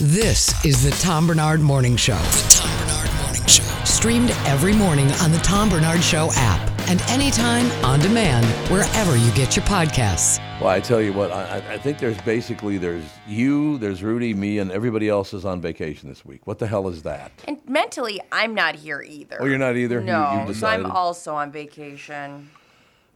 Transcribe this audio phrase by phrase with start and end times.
[0.00, 2.14] This is the Tom Barnard Morning Show.
[2.14, 3.64] The Tom Barnard Morning Show.
[3.84, 9.28] Streamed every morning on the Tom Barnard Show app and anytime on demand wherever you
[9.32, 10.38] get your podcasts.
[10.60, 14.58] Well, I tell you what, I, I think there's basically there's you, there's Rudy, me,
[14.58, 16.46] and everybody else is on vacation this week.
[16.46, 17.32] What the hell is that?
[17.48, 19.38] And mentally, I'm not here either.
[19.40, 20.00] Oh, you're not either.
[20.00, 22.50] No, you've so I'm also on vacation.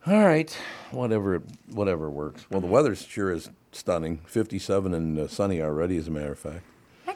[0.05, 0.51] All right,
[0.91, 2.45] whatever, whatever works.
[2.51, 4.19] Well, the weather sure is stunning.
[4.27, 6.65] 57 and uh, sunny already, as a matter of fact.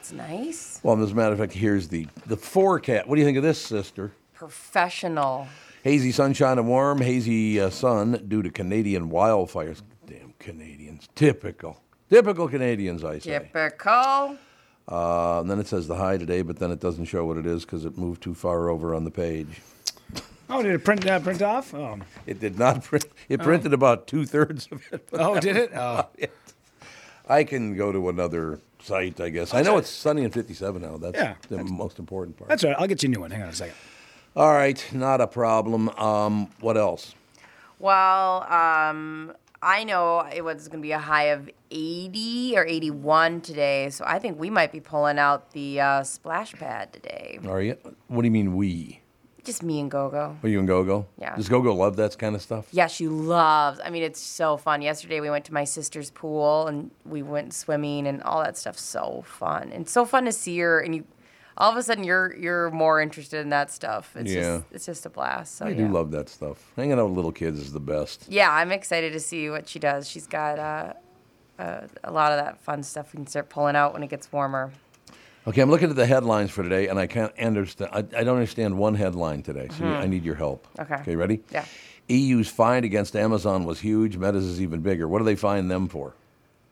[0.06, 0.80] That's nice.
[0.84, 3.08] Well, as a matter of fact, here's the the forecast.
[3.08, 4.12] What do you think of this, sister?
[4.34, 5.48] Professional.
[5.82, 9.82] Hazy sunshine and warm, hazy uh, sun due to Canadian wildfires.
[10.06, 13.38] Damn Canadians, typical, typical Canadians, I say.
[13.38, 14.38] Typical.
[14.88, 17.46] Uh, and then it says the high today, but then it doesn't show what it
[17.46, 19.60] is because it moved too far over on the page.
[20.48, 21.74] Oh, did it print uh, print off?
[21.74, 23.06] Oh, It did not print.
[23.28, 25.08] It printed about two thirds of it.
[25.14, 25.72] oh, did it?
[25.74, 26.06] Oh,
[27.28, 29.52] I can go to another site, I guess.
[29.52, 30.96] I know it's sunny and 57 now.
[30.96, 32.48] That's Yeah, the most important part.
[32.48, 32.80] that's all right.
[32.80, 33.30] I'll get you a new one.
[33.30, 33.74] Hang on a second.
[34.36, 35.88] All right, not a problem.
[35.90, 37.14] Um, what else?
[37.78, 43.40] Well, um, I know it was going to be a high of 80 or 81
[43.40, 47.38] today, so I think we might be pulling out the uh, splash pad today.
[47.48, 47.76] Are you?
[48.08, 49.00] What do you mean we?
[49.46, 50.36] Just me and Gogo.
[50.42, 51.06] Are you and Gogo?
[51.18, 51.34] Yeah.
[51.36, 52.66] Does Gogo love that kind of stuff?
[52.72, 53.80] Yeah, she loves.
[53.84, 54.82] I mean, it's so fun.
[54.82, 58.78] Yesterday we went to my sister's pool and we went swimming and all that stuff.
[58.78, 60.80] So fun and so fun to see her.
[60.80, 61.04] And you,
[61.56, 64.14] all of a sudden, you're you're more interested in that stuff.
[64.16, 64.40] It's Yeah.
[64.42, 65.56] just it's just a blast.
[65.56, 65.76] So I yeah.
[65.76, 66.72] do love that stuff.
[66.76, 68.26] Hanging out with little kids is the best.
[68.28, 70.08] Yeah, I'm excited to see what she does.
[70.10, 70.92] She's got uh,
[71.58, 74.30] uh, a lot of that fun stuff we can start pulling out when it gets
[74.32, 74.72] warmer.
[75.46, 77.90] Okay, I'm looking at the headlines for today, and I can't understand.
[77.92, 80.66] I, I don't understand one headline today, so I need your help.
[80.74, 80.92] Mm-hmm.
[80.92, 81.02] Okay.
[81.02, 81.40] Okay, ready?
[81.50, 81.64] Yeah.
[82.08, 84.16] EU's fine against Amazon was huge.
[84.16, 85.06] Meta's is even bigger.
[85.06, 86.14] What do they fine them for?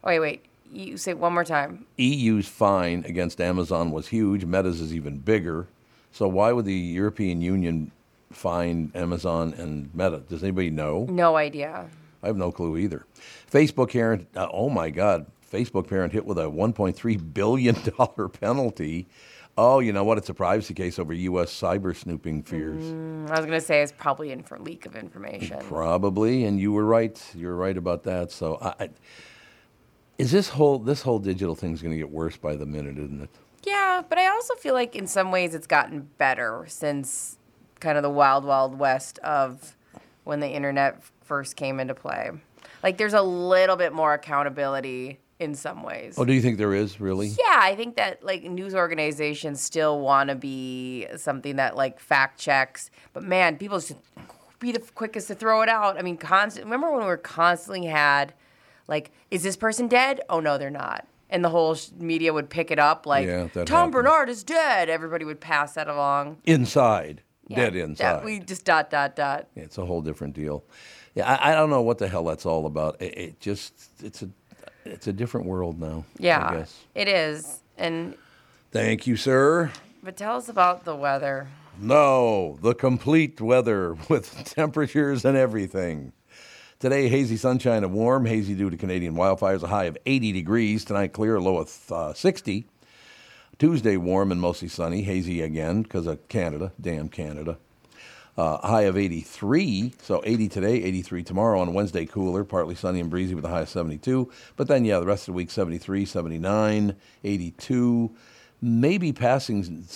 [0.05, 0.45] Wait, wait.
[0.73, 1.87] You say it one more time.
[1.99, 4.45] EU's fine against Amazon was huge.
[4.45, 5.69] Meta's is even bigger.
[6.11, 7.93] So why would the European Union
[8.33, 10.23] fine Amazon and Meta?
[10.29, 11.07] Does anybody know?
[11.09, 11.89] No idea.
[12.23, 13.05] I have no clue either.
[13.51, 14.21] Facebook here.
[14.35, 19.07] uh, oh my God, Facebook parent hit with a 1.3 billion dollar penalty.
[19.57, 20.19] Oh, you know what?
[20.19, 21.53] It's a privacy case over U.S.
[21.53, 22.83] cyber snooping fears.
[22.83, 25.59] Mm, I was gonna say it's probably in for leak of information.
[25.61, 27.23] Probably, and you were right.
[27.37, 28.33] You were right about that.
[28.33, 28.89] So, I, I,
[30.19, 33.23] is this whole this whole digital thing's going to get worse by the minute, isn't
[33.23, 33.31] it?
[33.63, 37.39] Yeah, but I also feel like in some ways it's gotten better since
[37.79, 39.77] kind of the wild, wild west of
[40.25, 42.31] when the internet first came into play.
[42.83, 46.17] Like there's a little bit more accountability in some ways.
[46.19, 47.29] Oh, do you think there is really?
[47.29, 52.41] Yeah, I think that like news organizations still want to be something that like fact
[52.41, 53.97] checks, but man, people should
[54.59, 55.99] be the quickest to throw it out.
[55.99, 56.65] I mean, constant.
[56.65, 58.33] Remember when we were constantly had
[58.89, 60.21] like, is this person dead?
[60.29, 61.07] Oh no, they're not.
[61.31, 63.93] And the whole sh- media would pick it up like, Yeah, Tom happened.
[63.93, 64.89] Barnard is dead.
[64.89, 66.39] Everybody would pass that along.
[66.45, 68.25] Inside, Yeah, dead that- inside.
[68.25, 69.49] we just dot dot dot.
[69.55, 70.65] Yeah, it's a whole different deal.
[71.15, 73.01] Yeah, I, I don't know what the hell that's all about.
[73.01, 73.73] It, it just
[74.03, 74.29] it's a
[74.85, 76.05] it's a different world now.
[76.19, 76.85] I Yeah, guess.
[76.95, 77.61] it is.
[77.77, 78.15] And
[78.71, 79.71] Thank you, sir.
[80.03, 81.49] but tell us about the weather.
[81.79, 86.13] No, the complete weather with temperatures and everything.
[86.81, 90.85] Today, hazy sunshine and warm, hazy due to Canadian wildfires, a high of 80 degrees.
[90.85, 92.67] Tonight, clear, low of uh, 60.
[93.59, 96.73] Tuesday, warm and mostly sunny, hazy again because of Canada.
[96.81, 97.57] Damn Canada.
[98.37, 101.61] Uh, high of 83, so 80 today, 83 tomorrow.
[101.61, 104.29] On Wednesday, cooler, partly sunny and breezy with a high of 72.
[104.57, 108.11] But then, yeah, the rest of the week, 73, 79, 82.
[108.61, 109.87] Maybe passing,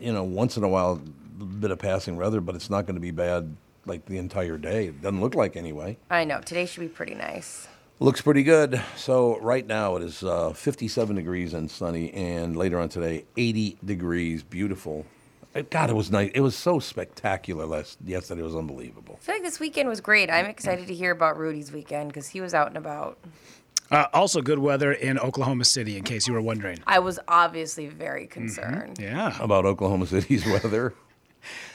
[0.00, 1.00] you know, once in a while,
[1.40, 3.56] a bit of passing weather, but it's not going to be bad
[3.86, 4.86] like the entire day.
[4.86, 5.96] It doesn't look like anyway.
[6.10, 7.68] I know today should be pretty nice.
[8.00, 8.82] Looks pretty good.
[8.96, 13.78] So right now it is uh, 57 degrees and sunny, and later on today, 80
[13.84, 15.06] degrees, beautiful.
[15.62, 16.32] God, it was nice.
[16.34, 18.40] It was so spectacular last yesterday.
[18.40, 19.18] It was unbelievable.
[19.20, 20.30] I feel like this weekend was great.
[20.30, 23.18] I'm excited to hear about Rudy's weekend because he was out and about.
[23.90, 26.78] Uh, also, good weather in Oklahoma City, in case you were wondering.
[26.86, 28.98] I was obviously very concerned.
[28.98, 29.36] Yeah.
[29.40, 30.94] About Oklahoma City's weather,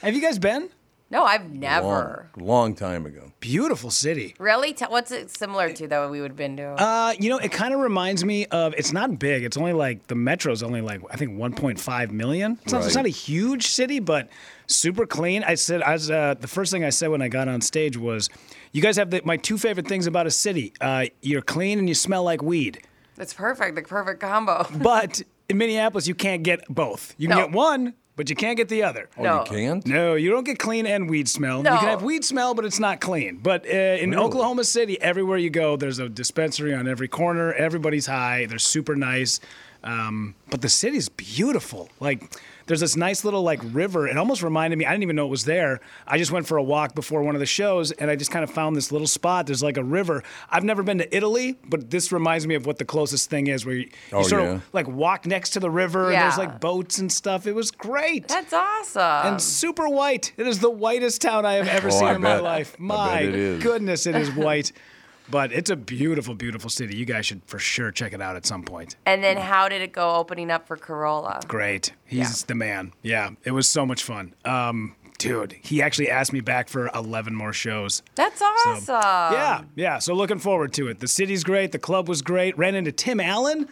[0.02, 0.68] Have you guys been?
[1.12, 2.30] No, I've long, never.
[2.36, 3.32] long time ago.
[3.40, 4.36] Beautiful city.
[4.38, 4.72] Really?
[4.72, 6.68] T- what's it similar to that we would have been to?
[6.80, 8.74] Uh, you know, it kind of reminds me of.
[8.78, 9.42] It's not big.
[9.42, 12.58] It's only like the metro's only like I think 1.5 million.
[12.62, 14.28] It's, not, it's not a huge city, but
[14.68, 15.42] super clean.
[15.42, 17.96] I said, I was uh, the first thing I said when I got on stage
[17.96, 18.30] was,
[18.70, 20.72] "You guys have the, my two favorite things about a city.
[20.80, 22.82] Uh, you're clean and you smell like weed."
[23.16, 23.74] That's perfect.
[23.74, 24.64] The perfect combo.
[24.80, 27.14] But in Minneapolis, you can't get both.
[27.18, 27.46] You can No.
[27.46, 29.08] get one, but you can't get the other.
[29.16, 29.38] Oh, No.
[29.40, 29.86] you can't?
[29.86, 31.62] No, you don't get clean and weed smell.
[31.62, 31.72] No.
[31.72, 33.38] You can have weed smell, but it's not clean.
[33.42, 34.22] But uh, in Really?
[34.22, 37.54] Oklahoma City, everywhere you go, there's a dispensary on every corner.
[37.54, 38.44] Everybody's high.
[38.44, 39.40] They're super nice.
[39.82, 41.88] Um, but the city's beautiful.
[41.98, 42.30] Like
[42.70, 44.06] there's this nice little like river.
[44.06, 44.86] It almost reminded me.
[44.86, 45.80] I didn't even know it was there.
[46.06, 48.44] I just went for a walk before one of the shows, and I just kind
[48.44, 49.46] of found this little spot.
[49.46, 50.22] There's like a river.
[50.48, 53.66] I've never been to Italy, but this reminds me of what the closest thing is,
[53.66, 54.48] where you, you Oh, sort yeah.
[54.52, 57.48] of like walk next to the river, and there's like boats and stuff.
[57.48, 58.28] It was great.
[58.28, 59.32] That's awesome.
[59.32, 60.32] and super white.
[60.36, 62.78] It is the whitest town I have ever Oh, seen I in my life.
[62.78, 64.70] My bet goodness, it is white.
[65.30, 66.96] But it's a beautiful, beautiful city.
[66.96, 68.96] You guys should for sure check it out at some point.
[69.06, 71.46] and then how did it go opening up for Carolla?
[71.46, 71.92] Great.
[72.04, 72.92] He's the man.
[73.02, 74.34] Yeah, it was so much fun.
[74.44, 78.02] Um, dude, he actually asked me back for 11 more shows.
[78.14, 78.94] That's awesome.
[78.94, 79.98] yeah, yeah.
[79.98, 81.00] So looking forward to it.
[81.00, 81.72] The city's great.
[81.72, 82.56] The club was great.
[82.58, 83.68] Ran into Tim Allen,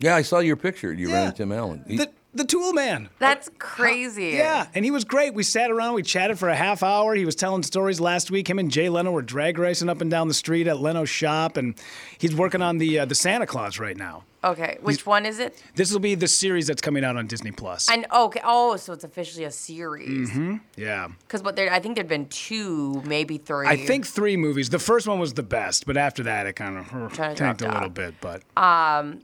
[0.00, 0.92] Yeah, I saw your picture.
[0.92, 1.14] You Yeah.
[1.14, 1.84] ran into Tim Allen.
[1.88, 3.08] He- the, the Tool Man.
[3.18, 4.30] That's crazy.
[4.30, 5.34] Yeah, and he was great.
[5.34, 7.14] We sat around, we chatted for a half hour.
[7.14, 8.48] He was telling stories last week.
[8.48, 11.56] Him and Jay Leno were drag racing up and down the street at Leno's shop,
[11.56, 11.74] and
[12.18, 14.24] he's working on the uh, the Santa Claus right now.
[14.44, 14.78] Okay.
[14.82, 15.60] Which one is it?
[15.74, 17.88] This will be the series that's coming out on Disney Plus.
[17.90, 18.40] And okay.
[18.44, 20.30] Oh, so it's officially a series.
[20.30, 20.56] Mm-hmm.
[20.76, 23.66] Yeah, Because what there, I think there'd been two, maybe three.
[23.66, 24.68] I think three movies.
[24.70, 27.66] The first one was the best, but after that, it kind of Kinda tanked a
[27.68, 27.94] little off.
[27.94, 28.14] bit.
[28.20, 28.42] But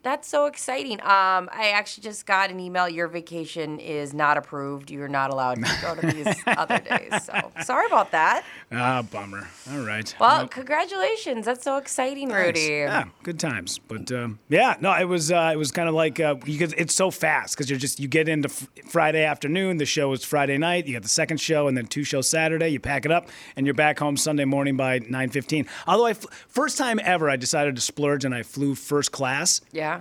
[0.03, 1.01] that's so exciting.
[1.03, 2.89] Um, I actually just got an email.
[2.89, 4.91] Your vacation is not approved.
[4.91, 7.25] You're not allowed to go to these other days.
[7.25, 8.45] So sorry about that.
[8.73, 9.47] ah, bummer.
[9.73, 10.15] All right.
[10.19, 11.45] Well, congratulations.
[11.47, 12.61] That's so exciting, Rudy.
[12.61, 13.79] Yeah, good times.
[13.79, 16.95] But um, yeah, no, it was uh, it was kind of like uh, because it's
[16.95, 19.77] so fast because you're just you get into f- Friday afternoon.
[19.77, 20.87] The show is Friday night.
[20.87, 22.69] You got the second show and then two shows Saturday.
[22.69, 25.67] You pack it up and you're back home Sunday morning by nine fifteen.
[25.87, 29.61] Although I f- first time ever I decided to splurge and I flew first class.
[29.73, 30.01] Yeah.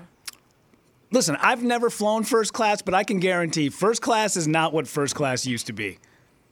[1.12, 4.88] Listen, I've never flown first class, but I can guarantee first class is not what
[4.88, 5.98] first class used to be.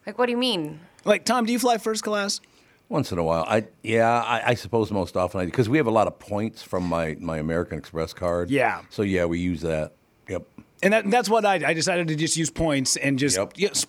[0.05, 0.79] Like, what do you mean?
[1.05, 2.41] Like Tom, do you fly first class?
[2.89, 5.87] Once in a while, I yeah, I, I suppose most often I because we have
[5.87, 8.49] a lot of points from my my American Express card.
[8.49, 8.81] Yeah.
[8.89, 9.91] So yeah, we use that.
[10.29, 10.43] Yep.
[10.83, 13.53] And that, that's what I, I decided to just use points and just Yep.
[13.57, 13.85] yes.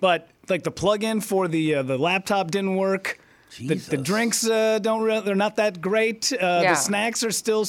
[0.00, 3.18] But like the plug-in for the uh, the laptop didn't work.
[3.56, 6.32] The, the drinks uh, don't re- they're not that great.
[6.32, 6.70] Uh, Yeah.
[6.72, 7.64] The snacks are still.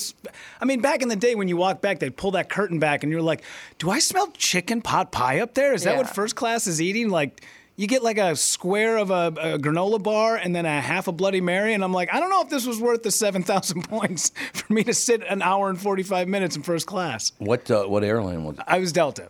[0.59, 3.03] I mean, back in the day when you walk back, they'd pull that curtain back,
[3.03, 3.43] and you're like,
[3.77, 5.73] "Do I smell chicken pot pie up there?
[5.73, 7.45] Is that what first class is eating?" Like.
[7.77, 11.11] You get like a square of a, a granola bar and then a half a
[11.11, 13.83] Bloody Mary, and I'm like, I don't know if this was worth the seven thousand
[13.89, 17.33] points for me to sit an hour and forty five minutes in first class.
[17.39, 18.63] What uh, what airline was it?
[18.67, 19.27] I was Delta.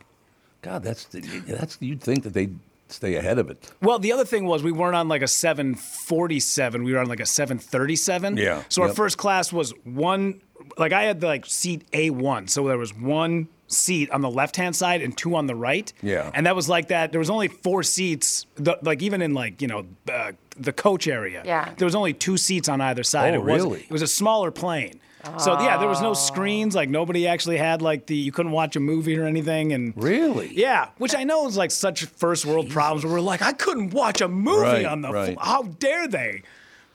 [0.62, 1.06] God, that's
[1.48, 2.58] that's you'd think that they'd
[2.88, 3.72] stay ahead of it.
[3.82, 6.84] Well, the other thing was we weren't on like a 747.
[6.84, 8.38] We were on like a 737.
[8.38, 10.42] Yeah, So our first class was one,
[10.78, 12.50] like I had like seat A1.
[12.50, 15.92] So there was one seat on the left hand side and two on the right.
[16.02, 16.30] Yeah.
[16.34, 17.12] And that was like that.
[17.12, 21.08] There was only four seats, the, like even in like, you know, uh, the coach
[21.08, 21.42] area.
[21.46, 21.74] Yeah.
[21.78, 23.34] There was only two seats on either side.
[23.34, 23.82] Oh, it was, really?
[23.82, 25.00] It was a smaller plane.
[25.40, 26.76] So yeah, there was no screens.
[26.76, 29.74] Like nobody actually had like the you couldn't watch a movie or anything.
[29.74, 30.54] And Really?
[30.56, 33.90] yeah, which I know is like such first world problems where we're like, I couldn't
[33.90, 35.08] watch a movie Right, on the.
[35.10, 36.44] fl- how dare they?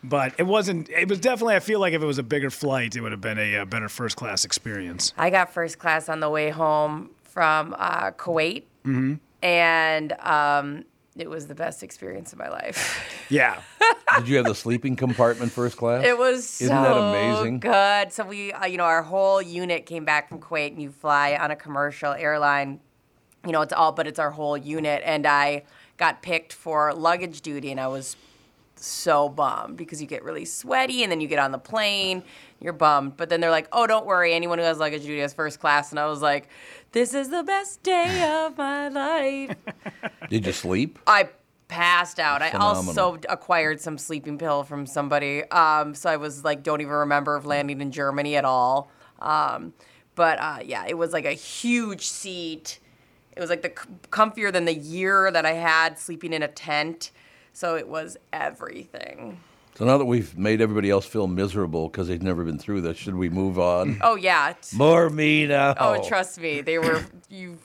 [0.02, 0.88] But it wasn't.
[0.88, 1.56] It was definitely.
[1.56, 3.64] I feel like if it was a bigger flight, it would have been a, uh
[3.66, 5.12] better first class experience.
[5.18, 9.14] I got first class on the way home from uh, Kuwait, Mm-hmm.
[9.44, 10.84] and um,
[11.16, 12.98] it was the best experience of my life.
[13.30, 13.60] Yeah,
[14.16, 16.04] Did you have the sleeping compartment first class?
[16.04, 17.60] It was so Isn't that amazing?
[17.60, 18.12] good.
[18.12, 21.36] So we, uh, you know, our whole unit came back from Kuwait, and you fly
[21.40, 22.80] on a commercial airline.
[23.46, 25.62] You know, it's all, but it's our whole unit, and I
[25.96, 28.16] got picked for luggage duty, and I was
[28.80, 32.22] so bummed because you get really sweaty, and then you get on the plane,
[32.60, 33.16] you're bummed.
[33.16, 35.90] But then they're like, "Oh, don't worry, anyone who has luggage duty has first class,"
[35.90, 36.48] and I was like,
[36.92, 39.56] "This is the best day of my life."
[40.28, 40.98] Did you sleep?
[41.06, 41.28] I
[41.70, 42.42] passed out.
[42.42, 45.44] I also acquired some sleeping pill from somebody.
[45.50, 48.90] Um, so I was like, don't even remember of landing in Germany at all.
[49.20, 49.72] Um,
[50.16, 52.80] but uh, yeah, it was like a huge seat.
[53.36, 57.12] It was like the comfier than the year that I had sleeping in a tent.
[57.52, 59.40] So it was everything.
[59.76, 62.96] So now that we've made everybody else feel miserable because they've never been through this,
[62.98, 63.98] should we move on?
[64.02, 64.54] Oh yeah.
[64.74, 65.74] More me now.
[65.78, 67.58] Oh, trust me, they were you.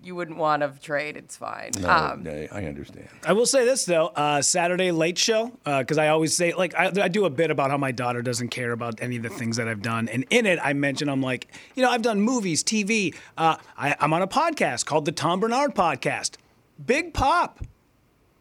[0.00, 1.16] You wouldn't want to trade.
[1.16, 1.72] It's fine.
[1.80, 3.08] No, um, no, I understand.
[3.26, 6.92] I will say this though: uh, Saturday late show, because I always say like I,
[7.02, 9.56] I do a bit about how my daughter doesn't care about any of the things
[9.56, 12.62] that I've done, and in it I mention I'm like, you know, I've done movies,
[12.62, 13.14] TV.
[13.36, 16.36] Uh, I, I'm on a podcast called the Tom Barnard Podcast.
[16.84, 17.58] Big pop,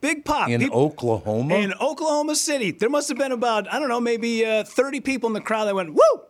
[0.02, 0.50] big pop.
[0.50, 1.56] In Peop- Oklahoma?
[1.56, 5.28] in Oklahoma City, there must have been about I don't know, maybe uh, 30 people
[5.28, 6.22] in the crowd that went woo.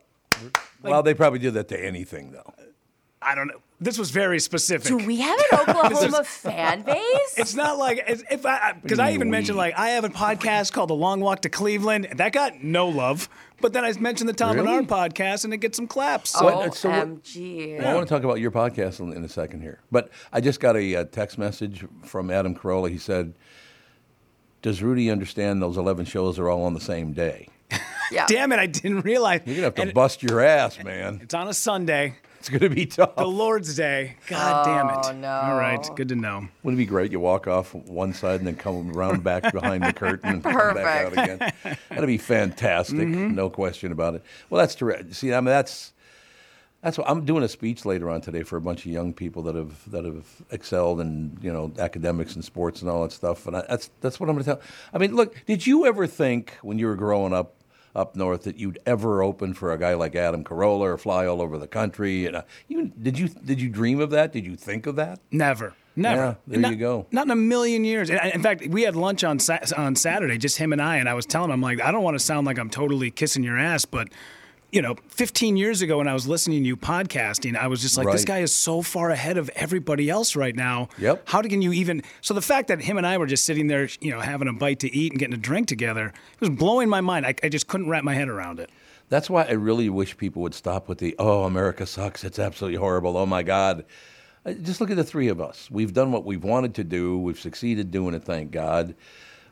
[0.84, 2.54] well, they probably do that to anything, though.
[3.22, 3.62] I don't know.
[3.80, 4.88] This was very specific.
[4.88, 7.04] Do we have an Oklahoma fan base?
[7.38, 10.90] It's not like if I because I even mentioned like I have a podcast called
[10.90, 12.08] The Long Walk to Cleveland.
[12.16, 13.30] That got no love,
[13.62, 14.66] but then I mentioned the Tom Really?
[14.66, 16.40] Barnard podcast and it gets some claps.
[16.42, 17.78] What- so what- OMG.
[17.80, 19.80] Well, I want to talk about your podcast in, in a second here.
[19.92, 22.90] But I just got a, uh text message from Adam Carolla.
[22.90, 23.34] He said,
[24.62, 27.48] Does Rudy understand those 11 shows are all on the same day?
[28.10, 28.26] Yeah.
[28.26, 28.58] Damn it!
[28.60, 29.42] I didn't realize.
[29.46, 31.20] You're going to have to And bust your ass, man.
[31.22, 33.18] It's on a Sunday, It's going to be tough.
[33.18, 34.16] the Lord's Day.
[34.28, 35.06] God damn it!
[35.10, 35.28] Oh, no.
[35.28, 36.48] All right, good to know.
[36.64, 37.12] Wouldn't it be great?
[37.12, 40.54] You walk off one side and then come around back behind the curtain and come
[40.76, 41.54] back out Perfect.
[41.66, 41.78] again.
[41.90, 43.36] That'd be fantastic, Mm-hmm.
[43.36, 44.24] no question about it.
[44.50, 45.14] Well, that's terrific.
[45.14, 45.92] See, I mean, that's
[46.82, 49.44] that's what I'm doing a speech later on today for a bunch of young people
[49.44, 53.48] that have that have excelled in you know academics and sports and all that stuff.
[53.48, 54.62] And I, that's that's what I'm going to tell.
[54.94, 57.54] I mean, look, did you ever think when you were growing up?
[57.96, 61.42] Up north, that you'd ever open for a guy like Adam Carolla or fly all
[61.42, 64.32] over the country, and uh, you did you did you dream of that?
[64.32, 65.20] Did you think of that?
[65.32, 65.74] Never.
[65.96, 66.22] Never.
[66.22, 67.08] Yeah, there not, you go.
[67.12, 68.12] Not in a million years.
[68.12, 69.40] In fact, we had lunch on
[69.76, 72.04] on Saturday, just him and I, and I was telling him, I'm like, I don't
[72.04, 74.10] want to sound like I'm totally kissing your ass, but
[74.72, 77.98] you know, 15 years ago when I was listening to you podcasting, I was just
[77.98, 80.90] like, this guy is so far ahead of everybody else right now.
[80.98, 81.24] Yep.
[81.26, 82.04] How can you even?
[82.22, 84.54] So the fact that him and I were just sitting there, you know, having a
[84.54, 87.26] bite to eat and getting a drink together, it was blowing my mind.
[87.26, 88.70] I, I just couldn't wrap my head around it.
[89.10, 92.26] That's why I really wish people would stop with the "Oh, America sucks.
[92.26, 93.16] It's absolutely horrible.
[93.16, 93.86] Oh my God."
[94.46, 95.70] Uh, Just look at the three of us.
[95.72, 97.18] We've done what we've wanted to do.
[97.18, 98.96] We've succeeded doing it, thank God.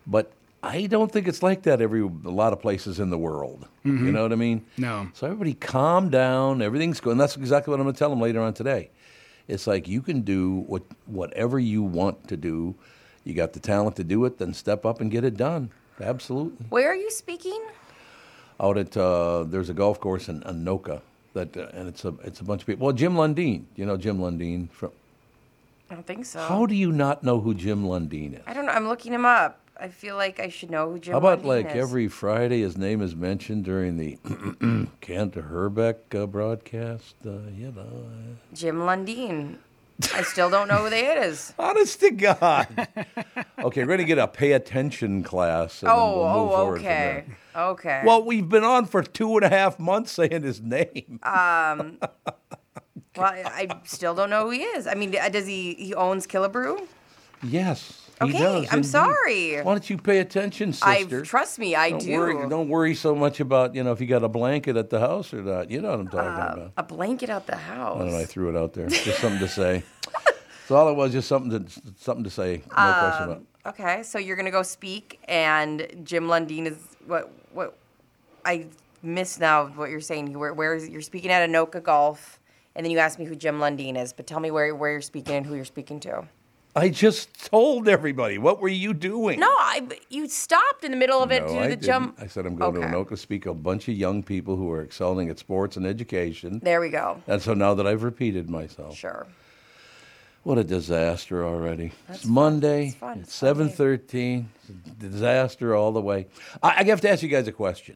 [0.05, 0.31] But
[0.65, 3.67] I don't think it's like that every a lot of places in the world.
[3.84, 4.65] You know what I mean?
[4.77, 5.10] No.
[5.13, 6.62] So everybody, calm down.
[6.62, 7.12] Everything's good.
[7.12, 8.89] And that's exactly what I'm going to tell them later on today.
[9.48, 12.74] It's like you can do what whatever you want to do.
[13.24, 14.39] You got the talent to do it.
[14.39, 15.69] Then step up and get it done.
[16.01, 17.62] Absolutely Where are you speaking?
[18.60, 21.01] out at uh, there's a golf course in Anoka
[21.34, 22.86] that uh, and it's a it's a bunch of people.
[22.86, 24.91] Well, Jim Lundeen, you know Jim Lundeen from.
[25.89, 26.39] I don't think so.
[26.39, 28.41] How do you not know who Jim Lundeen is?
[28.48, 28.72] I don't know.
[28.72, 29.60] I'm looking him up.
[29.77, 31.12] I feel like I should know who Jim.
[31.13, 31.75] How about like is.
[31.75, 34.15] every Friday his name is mentioned during the
[35.01, 37.15] Kent Hrbek uh, broadcast?
[37.25, 38.08] Uh, you know,
[38.53, 39.58] Jim Lundeen.
[40.13, 41.53] I still don't know who that is.
[41.60, 42.67] honest to God.
[43.60, 45.82] okay, we're gonna get a pay attention class.
[45.82, 47.25] And Oh, we'll oh, okay.
[47.55, 48.01] Okay.
[48.05, 51.20] Well, we've been on for two and a half months saying his name.
[51.24, 51.98] um,
[53.15, 54.88] well, I, I still don't know who he is.
[54.88, 55.74] I mean, uh, does he?
[55.75, 56.86] He owns Killabrew.
[57.44, 58.04] yes.
[58.22, 58.89] He Okay, does, I'm indeed.
[58.89, 59.55] sorry.
[59.62, 61.22] Why don't you pay attention, I sister?
[61.22, 61.75] trust me.
[61.75, 62.17] I don't do.
[62.17, 65.00] Worry, don't worry so much about you know if you got a blanket at the
[65.01, 65.69] house or not.
[65.69, 66.72] You know what I'm talking Uh, about.
[66.77, 68.01] a blanket out the house.
[68.01, 68.17] I know.
[68.17, 68.88] I threw it out there.
[68.88, 69.84] Just something to say.
[70.67, 72.63] So all it was just something to something to say.
[72.75, 73.38] No question about.
[73.38, 73.69] it.
[73.69, 77.31] Okay, so you're gonna go speak, and Jim Lundeen is what?
[77.53, 77.77] What?
[78.45, 78.65] I
[79.03, 80.34] missed now what you're saying.
[80.39, 82.39] Where, where is you're speaking at Anoka Golf,
[82.75, 84.12] and then you asked me who Jim Lundeen is.
[84.12, 86.24] But tell me where where you're speaking and who you're speaking to.
[86.77, 88.38] I just told everybody.
[88.38, 89.39] What were you doing?
[89.39, 89.88] No, I.
[90.10, 91.84] You stopped in the middle of it No, to do I the didn't.
[91.84, 92.17] jump.
[92.22, 92.86] I said I'm going Okay.
[92.91, 96.60] to Anoka speak a bunch of young people who are excelling at sports and education.
[96.62, 97.22] There we go.
[97.27, 99.25] And so now that I've repeated myself, Sure.
[100.44, 101.94] what a disaster already.
[102.10, 102.88] it's Monday.
[102.88, 103.20] It's fun.
[103.20, 103.53] It's It's Monday.
[103.63, 104.50] seven thirteen.
[105.00, 106.27] Disaster all the way.
[106.62, 107.96] I, I have to ask you guys a question,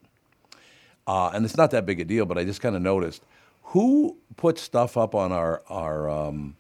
[1.05, 3.23] uh, and it's not that big a deal, but I just kind of noticed
[3.63, 6.55] who put stuff up on our our um,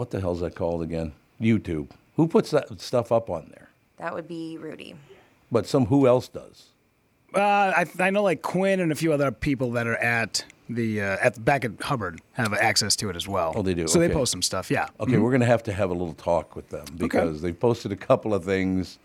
[0.00, 1.12] what the hell's that called again?
[1.38, 1.90] YouTube.
[2.16, 3.68] Who puts that stuff up on there?
[3.98, 4.94] That would be Rudy.
[5.52, 6.68] But some who else does?
[7.34, 11.02] Uh, I, I know like Quinn and a few other people that are at the
[11.02, 13.52] uh, at back at Hubbard have access to it as well.
[13.54, 13.86] Oh, they do?
[13.86, 14.70] So they post some stuff.
[14.70, 14.88] Yeah.
[15.00, 17.92] Okay, we're going to have to have a little talk with them because they've posted
[17.92, 18.98] a couple of things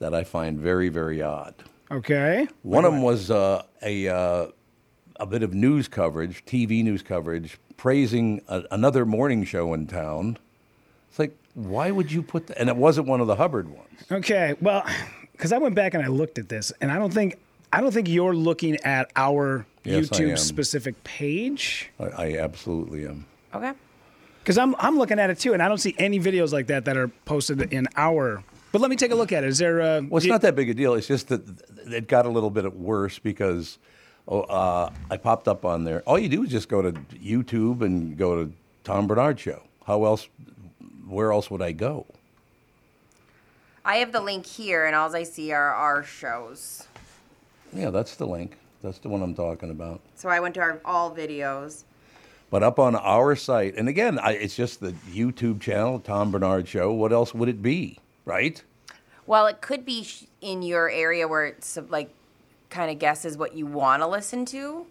[0.00, 1.54] that I find very, very odd.
[1.88, 2.48] Okay.
[2.62, 4.46] One of them was uh, a uh,
[5.20, 10.38] a bit of news coverage, TV news coverage, praising a, another morning show in town.
[11.10, 12.58] It's like, why would you put that?
[12.58, 14.04] And it wasn't one of the Hubbard ones.
[14.10, 14.54] Okay.
[14.60, 14.84] Well,
[15.32, 17.38] because I went back and I looked at this, and I don't think
[17.72, 21.90] I don't think you're looking at our Yes, YouTube specific page.
[21.98, 23.26] I, I absolutely am.
[23.54, 23.72] Okay.
[24.42, 26.84] Because I'm I'm looking at it too, and I don't see any videos like that
[26.86, 28.42] that are posted in our.
[28.72, 29.48] But let me take a look at it.
[29.48, 29.80] Is there?
[29.80, 30.94] Uh, Well, it's not that big a deal.
[30.94, 31.42] It's just that
[31.86, 33.78] it got a little bit worse because
[34.30, 36.02] oh, uh, I popped up on there.
[36.06, 38.52] All you do is just go to YouTube and go to
[38.84, 39.62] Tom Barnard Show.
[39.86, 40.28] How else?
[41.06, 42.06] Where else would I go?
[43.84, 46.86] I have the link here, and all I see are our shows.
[47.72, 48.56] Yeah, that's the link.
[48.82, 50.00] That's the one I'm talking about.
[50.14, 51.84] So I went to our all videos.
[52.50, 56.66] But up on our site, and again, I, it's just the YouTube channel, Tom Barnard
[56.66, 56.92] Show.
[56.92, 58.62] What else would it be, right?
[59.26, 60.08] Well, it could be
[60.40, 62.12] in your area where it's like
[62.70, 64.86] kind of guesses what you want to listen to.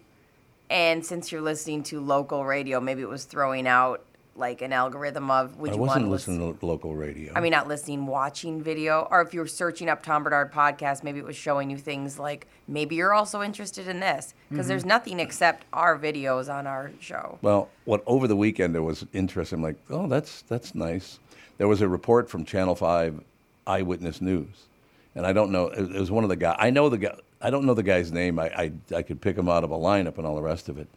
[0.68, 4.04] And since you're listening to local radio, maybe it was throwing out
[4.36, 6.34] like an algorithm of would I you wasn't want to listen?
[6.38, 7.32] listening to local radio.
[7.34, 11.02] I mean, not listening, watching video, or if you were searching up Tom Barnard podcast,
[11.02, 14.82] maybe it was showing you things like maybe you're also interested in this because there's
[14.82, 14.88] mm-hmm.
[14.88, 17.38] nothing except our videos on our show.
[17.42, 19.58] Well, what over the weekend it was interesting.
[19.58, 21.18] I'm like, oh, that's that's nice.
[21.58, 23.20] There was a report from Channel Five
[23.66, 24.68] Eyewitness News,
[25.14, 25.68] and I don't know.
[25.68, 26.56] It, it was one of the guys.
[26.58, 27.16] I know the guy.
[27.40, 28.38] I don't know the guy's name.
[28.38, 30.78] I, I I could pick him out of a lineup and all the rest of
[30.78, 30.88] it.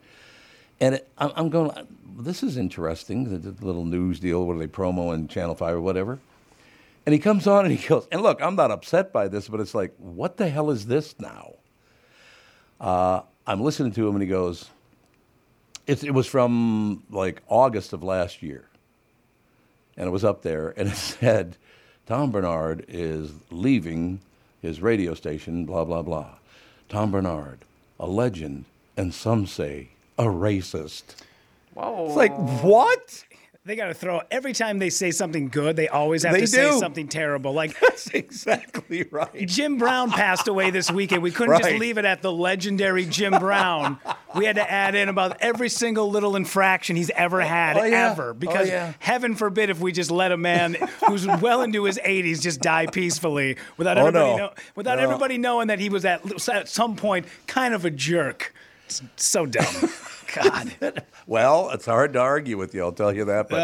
[0.79, 1.71] And it, I'm, going.
[2.17, 3.41] This is interesting.
[3.41, 4.45] The, little news deal.
[4.45, 6.19] What are they promo in Channel Five or whatever?
[7.05, 8.07] And he comes on and he goes.
[8.11, 11.15] And look, I'm not upset by this, but it's like, what the hell is this
[11.19, 11.53] now?
[12.79, 14.69] Uh, I'm listening to him and he goes.
[15.85, 18.67] It, it was from like August of last year.
[19.95, 21.57] And it was up there and it said,
[22.05, 24.19] Tom Barnard is leaving
[24.63, 26.29] his radio station, blah, blah, blah.
[26.89, 27.59] Tom Barnard,
[27.99, 28.65] a legend,
[28.97, 31.15] and some say a racist.
[31.73, 32.07] Whoa.
[32.07, 33.25] It's like, what?
[33.65, 36.47] They got to throw every time they say something good, they always have They to
[36.47, 37.53] say something terrible.
[37.53, 39.47] Like That's exactly right.
[39.47, 41.23] Jim Brown passed away this weekend.
[41.23, 43.99] We couldn't just leave it at the legendary Jim Brown.
[44.35, 47.83] We had to add in about every single little infraction he's ever oh, had, Oh,
[47.85, 48.11] yeah.
[48.11, 48.31] ever.
[48.31, 48.93] Oh, Because yeah.
[48.99, 50.75] heaven forbid if we just let a man
[51.07, 54.37] who's well into his 80s just die peacefully without Oh, everybody no.
[54.47, 55.03] know, without No.
[55.05, 58.53] everybody knowing that he was at, at some point kind of a jerk.
[58.87, 59.65] It's so dumb.
[60.33, 61.03] God.
[61.27, 63.47] Well, it's hard to argue with you, I'll tell you that.
[63.47, 63.59] But.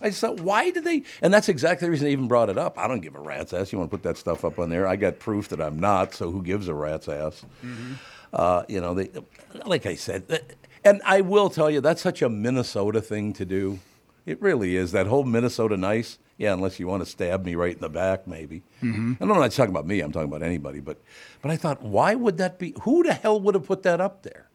[0.00, 1.02] I just thought, why did they?
[1.20, 2.78] And that's exactly the reason they even brought it up.
[2.78, 3.72] I don't give a rat's ass.
[3.72, 4.86] You want to put that stuff up on there?
[4.86, 7.44] I got proof that I'm not, so who gives a rat's ass?
[8.32, 9.10] Uh, you know, they,
[9.66, 10.42] like I said,
[10.84, 13.80] and I will tell you, that's such a Minnesota thing to do.
[14.24, 14.92] It really is.
[14.92, 16.18] That whole Minnesota nice.
[16.38, 18.62] Yeah, unless you want to stab me right in the back, maybe.
[18.80, 20.00] And I'm not talking about me.
[20.00, 20.80] I'm talking about anybody.
[20.80, 20.98] But,
[21.42, 22.74] but I thought, why would that be?
[22.82, 24.46] Who the hell would have put that up there?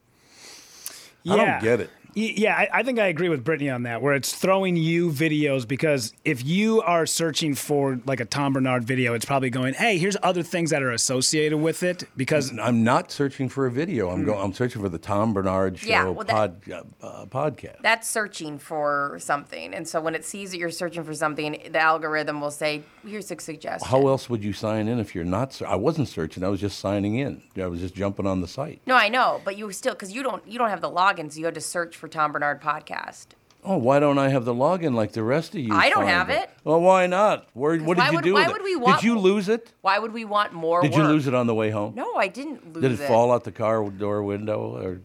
[1.27, 1.89] I don't get it.
[2.15, 5.11] Y- Yeah, I, I think I agree with Brittany on that, where it's throwing you
[5.11, 9.73] videos because if you are searching for like a Tom Barnard video, it's probably going,
[9.73, 13.71] hey, here's other things that are associated with it because I'm not searching for a
[13.71, 14.09] video.
[14.09, 14.39] I'm going.
[14.39, 17.81] I'm searching for the Tom Barnard Show Yeah, well, pod, uh, uh, podcast.
[17.81, 19.73] That's searching for something.
[19.73, 23.29] And so when it sees that you're searching for something, the algorithm will say, here's
[23.31, 23.89] a suggestion.
[23.89, 25.53] How else would you sign in if you're not?
[25.53, 26.43] ser- I wasn't searching.
[26.43, 27.41] I was just signing in.
[27.57, 28.81] I was just jumping on the site.
[28.85, 31.39] No, I know, but you still because you don't you don't have the login, so
[31.39, 33.27] you had to search for Tom Barnard podcast.
[33.67, 35.73] Oh, why don't I have the login like the rest of you?
[35.73, 36.51] I don't have it.
[36.63, 37.47] Well, why not?
[37.53, 38.63] Where, what did you would- do why would it?
[38.63, 39.73] we want- did you lose it?
[39.81, 40.81] Why would we want more?
[40.83, 41.95] Did you lose it on the way home?
[41.95, 42.89] No, I didn't lose it.
[42.89, 44.77] Did it fall out the car door window?
[44.77, 45.01] Or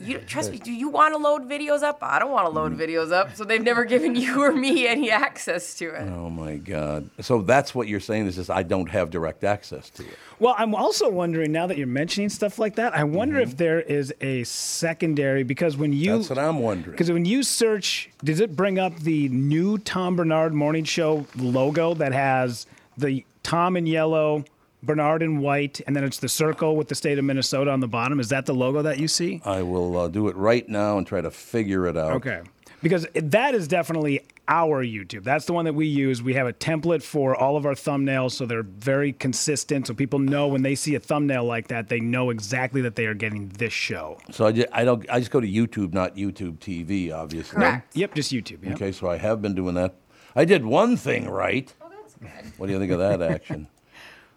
[0.00, 0.58] You trust me.
[0.58, 1.98] Do you want to load videos up?
[2.02, 5.10] I don't want to load videos up, so they've never given you or me any
[5.10, 6.08] access to it.
[6.08, 7.10] oh my God!
[7.20, 10.18] So that's what you're saying is just I don't have direct access to it.
[10.38, 13.50] Well, I'm also wondering now that you're mentioning stuff like that, I wonder Mm-hmm.
[13.50, 16.92] if there is a secondary because when you That's what I'm wondering.
[16.92, 21.92] because when you search, does it bring up the new Tom Barnard Morning Show logo
[21.94, 24.44] that has the Tom in yellow,
[24.82, 27.88] Barnard in white, and then it's the circle with the state of Minnesota on the
[27.88, 28.20] bottom?
[28.20, 29.40] Is that the logo that you see?
[29.44, 32.12] I will uh, do it right now and try to figure it out.
[32.12, 32.42] Okay.
[32.82, 35.22] Because that is definitely our YouTube.
[35.22, 36.22] That's the one that we use.
[36.22, 39.86] We have a template for all of our thumbnails, so they're very consistent.
[39.86, 43.04] So people know when they see a thumbnail like that, they know exactly that they
[43.04, 44.18] are getting this show.
[44.30, 47.56] So I just, I don't I just go to YouTube, not YouTube TV, obviously.
[47.56, 47.94] Correct.
[47.94, 48.64] Yep, just YouTube.
[48.64, 48.72] Yeah.
[48.72, 49.94] Okay, so I have been doing that.
[50.34, 51.72] I did one thing right.
[51.82, 52.52] Oh, that's good.
[52.58, 53.68] What do you think of that action?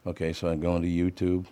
[0.05, 1.45] Okay, so I'm going to YouTube.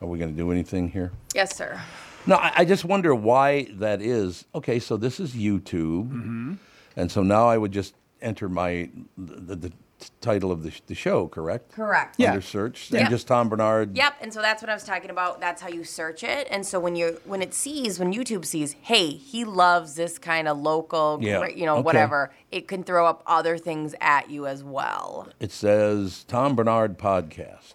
[0.00, 1.12] Are we going to do anything here?
[1.34, 1.80] Yes, sir.
[2.26, 4.44] No, I, I just wonder why that is.
[4.54, 6.54] Okay, so this is YouTube, Mm-hmm.
[6.96, 9.72] and so now I would just enter my the, the
[10.20, 11.72] title of the, sh- the show, correct?
[11.72, 12.16] Correct.
[12.18, 12.30] Yeah.
[12.30, 13.00] Under search, Yeah.
[13.00, 13.96] and just Tom Barnard.
[13.96, 15.40] Yep, and so that's what I was talking about.
[15.40, 16.46] That's how you search it.
[16.50, 20.48] And so when you when it sees when YouTube sees, hey, he loves this kind
[20.48, 21.82] of local, Yeah, great- you know, okay.
[21.82, 25.28] whatever, it can throw up other things at you as well.
[25.40, 27.74] It says Tom Barnard podcast.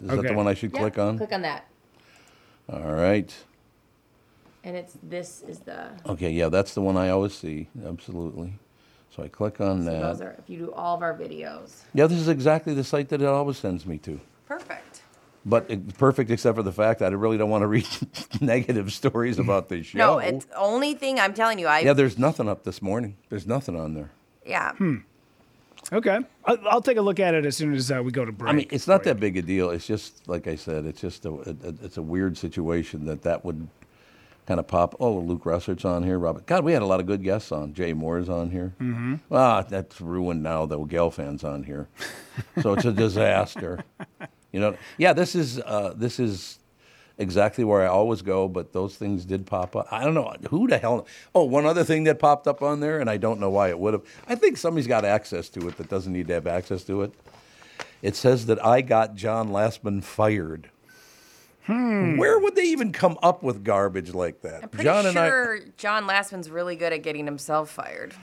[0.00, 1.16] Is that the one I should click on?
[1.16, 1.66] Click on that,
[2.70, 3.32] All right.
[4.62, 5.90] and it's this is the.
[6.06, 7.68] Okay, yeah, that's the one I always see.
[7.86, 8.54] Absolutely.
[9.14, 10.00] So I click on So that.
[10.00, 11.82] those are if you do all of our videos.
[11.94, 14.20] Yeah, this is exactly the site that it always sends me to.
[14.48, 15.02] Perfect.
[15.46, 17.86] But it's perfect except for the fact that I really don't want to read
[18.40, 19.98] negative stories about the show.
[19.98, 21.66] No, it's only thing I'm telling you.
[21.66, 23.16] I yeah, there's nothing up this morning.
[23.28, 24.10] There's nothing on there.
[24.44, 24.72] yeah.
[24.72, 24.96] Hmm.
[25.92, 26.18] Okay.
[26.46, 28.50] I'll, I'll take a look at it as soon as uh, we go to break.
[28.50, 29.14] I mean, it's not for you.
[29.14, 29.68] that big a deal.
[29.68, 30.86] It's just like I said.
[30.86, 33.68] It's just a, it, it- it's a weird situation that that would
[34.46, 34.94] kind of pop.
[35.00, 36.18] Oh, Luke Russert's on here.
[36.18, 37.74] Robert, God, we had a lot of good guests on.
[37.74, 38.74] Jay Mohr's on here.
[38.80, 39.16] Mm-hmm.
[39.30, 40.66] Ah, that's ruined now.
[40.66, 41.88] The Gelfand's on here,
[42.62, 43.84] so it's a disaster.
[44.52, 45.12] You know, yeah.
[45.12, 46.58] This is uh, this is
[47.18, 49.88] exactly where I always go, but those things did pop up.
[49.90, 51.06] I don't know who the hell.
[51.34, 53.78] Oh, one other thing that popped up on there, and I don't know why it
[53.78, 54.02] would have.
[54.26, 57.12] I think somebody's got access to it that doesn't need to have access to it.
[58.02, 60.68] It says that I got John Lastman fired.
[61.66, 62.18] Hmm.
[62.18, 64.64] Where would they even come up with garbage like that?
[64.64, 68.14] I'm pretty John sure and I, John Lastman's really good at getting himself fired.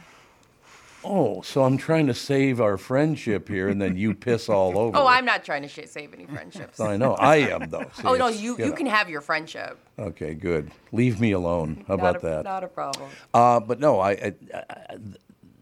[1.04, 4.96] Oh, so I'm trying to save our friendship here, and then you piss all over.
[4.96, 6.80] oh, I'm not trying to sh- save any friendships.
[6.80, 7.16] I know.
[7.16, 7.90] I am, though.
[7.94, 8.76] See, oh, no, you, you, you know.
[8.76, 9.80] can have your friendship.
[9.98, 10.72] Okay, good.
[10.92, 11.84] Leave me alone.
[11.88, 12.44] How about a, that?
[12.44, 13.10] Not a problem.
[13.34, 14.98] Uh, but no, I, I, I,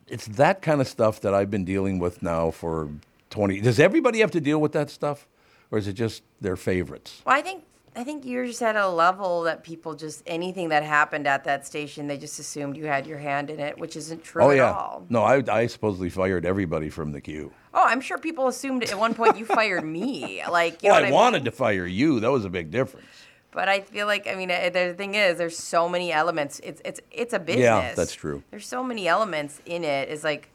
[0.08, 2.90] it's that kind of stuff that I've been dealing with now for
[3.30, 3.62] 20.
[3.62, 5.26] Does everybody have to deal with that stuff?
[5.72, 7.22] Or is it just their favorites?
[7.26, 7.64] Well, I think
[7.96, 11.66] I think you're just at a level that people just anything that happened at that
[11.66, 14.58] station, they just assumed you had your hand in it, which isn't true oh, at
[14.58, 14.72] yeah.
[14.72, 15.06] all.
[15.10, 17.52] No, I, I supposedly fired everybody from the Q.
[17.74, 20.44] Oh, I'm sure people assumed at one point you fired me.
[20.50, 21.46] Like, you well, I, I wanted mean?
[21.46, 22.20] to fire you.
[22.20, 23.06] That was a big difference.
[23.52, 26.60] But I feel like I mean the thing is there's so many elements.
[26.64, 27.64] It's it's it's a business.
[27.64, 28.44] Yeah, that's true.
[28.52, 30.10] There's so many elements in it.
[30.10, 30.50] It's like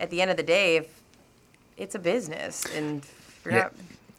[0.00, 1.02] at the end of the day, if
[1.76, 3.04] it's a business and
[3.44, 3.60] you're yeah.
[3.62, 3.74] not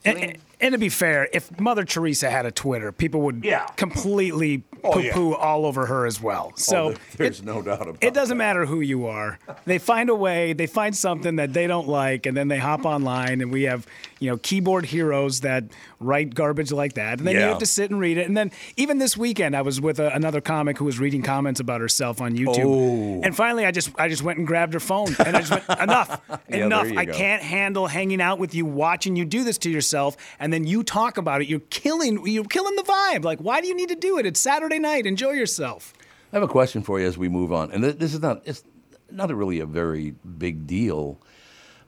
[0.05, 3.67] and, and, to be fair, if Mother Teresa had a Twitter, people would yeah.
[3.75, 5.35] completely oh, poo-poo yeah.
[5.35, 6.51] all over her as well.
[6.53, 8.07] Oh, so oh, there's it, no doubt about it.
[8.07, 8.43] It doesn't that.
[8.43, 9.39] matter who you are.
[9.65, 10.53] They find a way.
[10.53, 13.87] They find something that they don't like, and then they hop online, and we have
[14.23, 15.65] you know keyboard heroes that
[15.99, 17.41] write garbage like that, and then yeah.
[17.41, 18.25] you have to sit and read it.
[18.25, 21.59] And then even this weekend, I was with a, another comic who was reading comments
[21.59, 23.21] about herself on YouTube, oh.
[23.21, 25.65] and finally, I just I just went and grabbed her phone, and I just went
[25.81, 26.87] enough, enough.
[26.95, 27.13] I go.
[27.13, 30.83] can't handle hanging out with you, watching you do this to yourself, and then you
[30.83, 31.49] talk about it.
[31.49, 33.25] You're killing you're killing the vibe.
[33.25, 34.25] Like, why do you need to do it?
[34.25, 35.05] It's Saturday night.
[35.05, 35.93] Enjoy yourself.
[36.31, 38.63] I have a question for you as we move on, and this is not it's
[39.11, 41.19] not a really a very big deal.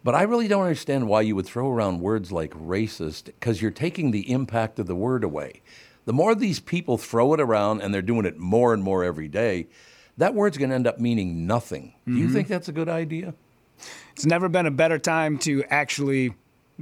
[0.06, 3.72] But I really don't understand why you would throw around words like racist because you're
[3.72, 5.64] taking the impact of the word away.
[6.06, 9.28] The more these people throw it around, and they're doing it more and more every
[9.28, 9.66] day,
[10.18, 11.96] that word's going to end up meaning nothing.
[12.02, 12.14] Mm-hmm.
[12.14, 12.36] Do you mm-hmm.
[12.36, 13.34] think that's a good idea?
[14.12, 16.36] It's never been a better time to actually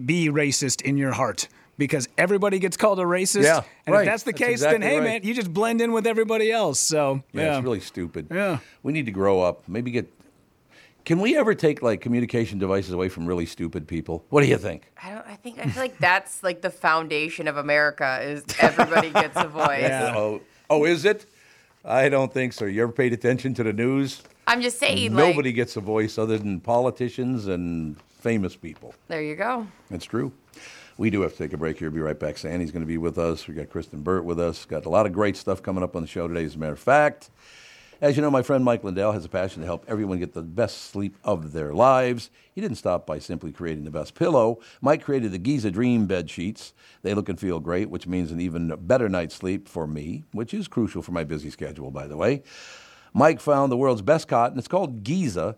[0.06, 3.44] be racist in your heart because everybody gets called a racist.
[3.44, 4.02] Yeah, and right.
[4.02, 5.04] if that's the that's case, exactly then hey, right.
[5.06, 6.78] man, you just blend in with everybody else.
[6.78, 8.28] So yeah, yeah, it's really stupid.
[8.30, 9.70] Yeah, we need to grow up.
[9.70, 10.12] Maybe get
[11.06, 14.26] can we ever take like communication devices away from really stupid people?
[14.30, 14.92] What do you think?
[15.02, 15.28] I don't.
[15.28, 19.48] I think I feel like that's like the foundation of America is everybody gets a
[19.48, 19.82] voice.
[19.82, 20.14] Yeah.
[20.16, 21.26] Oh, oh, is it?
[21.84, 22.66] I don't think so.
[22.66, 24.22] You ever paid attention to the news?
[24.48, 25.14] I'm just saying.
[25.14, 28.94] Nobody like, gets a voice other than politicians and famous people.
[29.10, 29.68] There you go.
[29.90, 30.32] That's true.
[30.98, 31.90] We do have to take a break here.
[31.90, 32.38] Be right back.
[32.38, 33.48] Sandy's going to be with us.
[33.48, 34.64] We got Kristyn Burtt with us.
[34.64, 36.46] Got a lot of great stuff coming up on the show today.
[36.46, 37.30] As a matter of fact.
[38.04, 40.42] As you know, my friend Mike Lindell has a passion to help everyone get the
[40.42, 42.30] best sleep of their lives.
[42.54, 44.60] He didn't stop by simply creating the best pillow.
[44.82, 46.74] Mike created the Giza Dream bed sheets.
[47.02, 50.54] They look and feel great, which means an even better night's sleep for me, which
[50.54, 52.44] is crucial for my busy schedule, by the way.
[53.14, 54.60] Mike found the world's best cotton.
[54.60, 55.56] It's called Giza.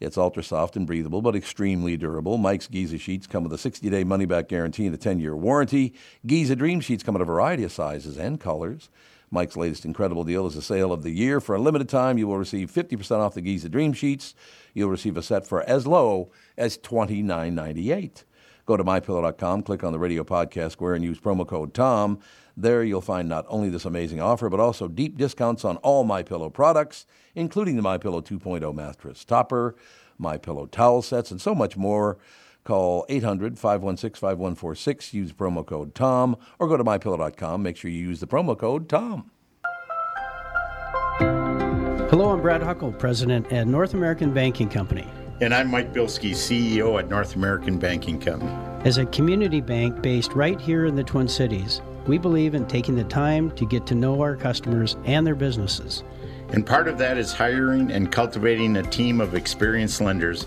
[0.00, 2.36] It's ultra soft and breathable, but extremely durable.
[2.36, 5.36] Mike's Giza sheets come with a 60 day money back guarantee and a 10 year
[5.36, 5.94] warranty.
[6.26, 8.90] Giza Dream sheets come in a variety of sizes and colors.
[9.36, 11.42] Mike's latest incredible deal is a sale of the year.
[11.42, 14.34] For a limited time, you will receive 50% off the Giza Dream Sheets.
[14.72, 18.24] You'll receive a set for as low as $29.98.
[18.64, 22.18] Go to mypillow.com, click on the radio podcast square, and use promo code TOM.
[22.56, 26.50] There you'll find not only this amazing offer, but also deep discounts on all MyPillow
[26.50, 29.76] products, including the MyPillow 2.0 mattress topper,
[30.18, 32.16] MyPillow towel sets, and so much more.
[32.66, 37.62] Call 800 516 5146, use promo code TOM, or go to mypillow.com.
[37.62, 39.30] Make sure you use the promo code TOM.
[42.10, 45.06] Hello, I'm Brad Huckle, President at North American Banking Company.
[45.40, 48.50] And I'm Mike Bilski, CEO at North American Banking Company.
[48.84, 52.96] As a community bank based right here in the Twin Cities, we believe in taking
[52.96, 56.02] the time to get to know our customers and their businesses.
[56.48, 60.46] And part of that is hiring and cultivating a team of experienced lenders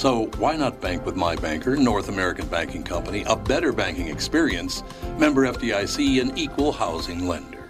[0.00, 4.82] So why not bank with my banker, North American Banking Company, a better banking experience,
[5.18, 7.68] member FDIC, an equal housing lender.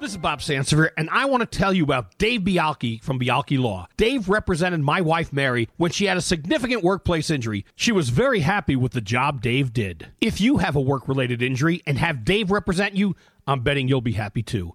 [0.00, 3.58] This is Bob Sansevere, and I want to tell you about Dave Bialke from Bialke
[3.58, 3.86] Law.
[3.98, 7.66] Dave represented my wife Mary when she had a significant workplace injury.
[7.76, 10.08] She was very happy with the job Dave did.
[10.22, 13.14] If you have a work related injury and have Dave represent you,
[13.46, 14.74] I'm betting you'll be happy too.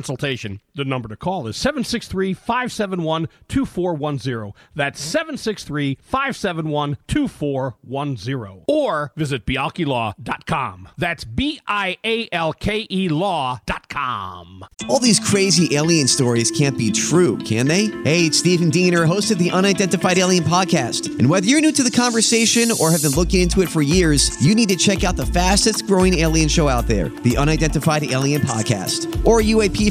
[0.01, 0.59] consultation.
[0.73, 4.53] The number to call is 763 571 2410.
[4.73, 8.63] That's 763 571 2410.
[8.67, 10.89] Or visit bialkelaw.com.
[10.97, 14.65] That's B I A L K E law.com.
[14.89, 17.85] All these crazy alien stories can't be true, can they?
[18.03, 21.19] Hey, it's Stephen Diener, host of the Unidentified Alien Podcast.
[21.19, 24.43] And whether you're new to the conversation or have been looking into it for years,
[24.43, 28.41] you need to check out the fastest growing alien show out there, the Unidentified Alien
[28.41, 29.90] Podcast, or UAP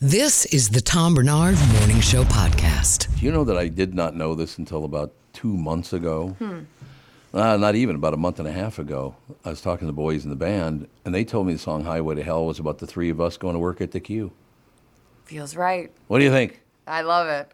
[0.00, 3.08] This is the Tom Barnard Morning Show podcast.
[3.22, 6.36] You know that I did not know this until about two months ago?
[7.32, 9.16] Uh, not even about a month and a half ago.
[9.42, 11.84] I was talking to the boys in the band, and they told me the song
[11.84, 14.32] "Highway to Hell" was about the three of us going to work at the Q.
[15.24, 15.90] Feels right.
[16.08, 16.60] What do you think?
[16.86, 17.50] I love it.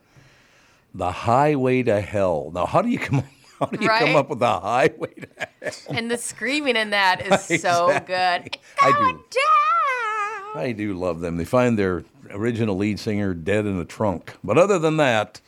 [0.97, 2.51] The Highway to Hell.
[2.53, 3.23] Now, how do you come?
[3.61, 5.73] How do you come up with the Highway to Hell?
[5.91, 8.59] And the screaming in that is so good.
[8.81, 9.13] I do.
[9.13, 10.61] down.
[10.61, 11.37] I do love them.
[11.37, 15.41] They find their original lead singer dead in a trunk, but other than that,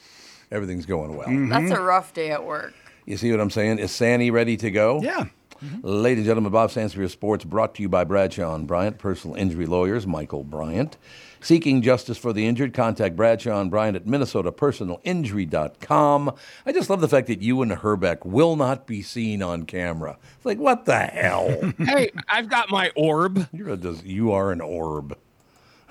[0.50, 1.28] everything's going well.
[1.28, 1.48] Mm-hmm.
[1.48, 2.74] That's a rough day at work.
[3.06, 3.78] You see what I'm saying?
[3.78, 5.00] Is Sandy ready to go?
[5.02, 5.26] Yeah.
[5.62, 5.86] Mm-hmm.
[5.86, 9.64] Ladies and gentlemen, Bob Sansevere Sports brought to you by Bradshaw and Bryant, personal injury
[9.66, 10.98] lawyers, Michael Bryant.
[11.40, 16.34] Seeking justice for the injured, contact Bradshaw and Bryant at minnesotapersonalinjury.com.
[16.64, 20.16] I just love the fact that you and Hrbek will not be seen on camera.
[20.36, 21.72] It's like, what the hell?
[21.78, 23.46] hey, I've got my orb.
[23.52, 25.18] You're a, you are an orb.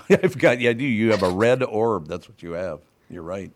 [0.10, 0.86] I've got, yeah, I do.
[0.86, 2.08] You have a red orb.
[2.08, 2.80] That's what you have.
[3.10, 3.52] You're right.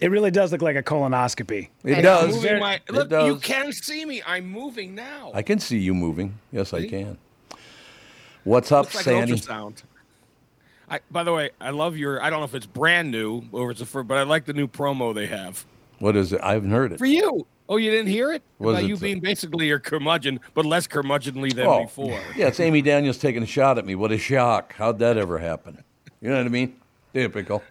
[0.00, 1.68] It really does look like a colonoscopy.
[1.84, 2.34] It I does.
[2.34, 3.26] Moving my, It does.
[3.28, 4.22] you can see me.
[4.26, 5.30] I'm moving now.
[5.34, 6.38] I can see you moving.
[6.50, 7.18] Yes, I can.
[8.44, 9.34] What's up, Looks like Sandy?
[9.34, 9.82] ultrasound.
[10.90, 12.20] I, by the way, I love your.
[12.20, 14.52] I don't know if it's brand new or it's a fir- but I like the
[14.52, 15.64] new promo they have
[16.00, 16.40] What is it?
[16.42, 16.98] I haven't heard it.
[16.98, 17.46] for you.
[17.72, 18.42] Oh, you didn't hear it?
[18.58, 22.20] Was About it you the- being basically your curmudgeon, but less curmudgeonly than Oh, before.
[22.36, 23.94] Yeah, it's Amy Daniels taking a shot at me.
[23.94, 24.74] What a shock.
[24.74, 25.82] How'd that ever happen?
[26.20, 26.76] You know what I mean?
[27.14, 27.62] Typical.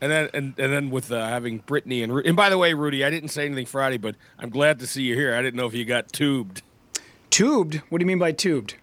[0.00, 2.72] And then and, and then with uh, having Brittany and Ru- and by the way,
[2.72, 5.34] Rudy, I didn't say anything Friday, but I'm glad to see you here.
[5.34, 6.62] I didn't know if you got tubed.
[7.28, 7.82] Tubed?
[7.90, 8.76] What do you mean by tubed?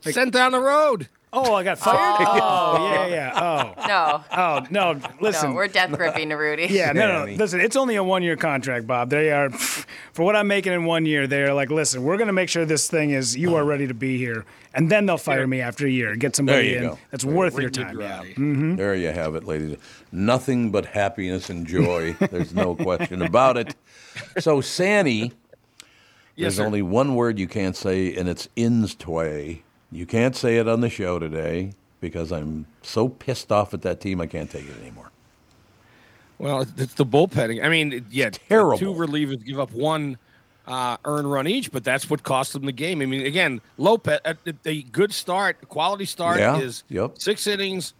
[0.00, 1.08] Sent down the road.
[1.34, 2.26] Oh, I got fired?
[2.28, 3.32] Oh, yeah, yeah.
[3.34, 5.00] Oh no, Oh, oh, no.
[5.20, 5.50] Listen.
[5.50, 6.66] no, we're death gripping to Rudy.
[6.70, 7.32] Yeah, no, no, no.
[7.32, 9.08] Listen, it's only a one year contract, Bob.
[9.08, 12.34] They are, for what I'm making in one year, they're like, listen, we're going to
[12.34, 14.44] make sure this thing is, you are ready to be here.
[14.74, 16.16] And then they'll fire me after a year.
[16.16, 16.98] Get somebody in go.
[17.10, 17.98] that's worth your time.
[17.98, 18.16] Yeah.
[18.18, 18.26] dry.
[18.32, 18.76] Mm-hmm.
[18.76, 19.78] There you have it, ladies.
[20.12, 22.12] Nothing but happiness and joy.
[22.30, 23.74] There's no question about it.
[24.38, 25.32] So, Sandy,
[26.34, 26.66] Yes, there's sir.
[26.66, 29.62] only one word you can't say, and it's instway.
[29.92, 34.00] You can't say it on the show today because I'm so pissed off at that
[34.00, 35.10] team, I can't take it anymore.
[36.38, 37.64] Well, it's- the bullpenning.
[37.64, 38.78] I mean, yeah, Terrible.
[38.78, 40.18] Two relievers give up one
[40.66, 43.00] uh, earned run each, but that's what cost them the game.
[43.02, 47.18] I mean, again, Lopez, a, a good start, quality start Yeah, is yep.
[47.18, 47.94] six innings.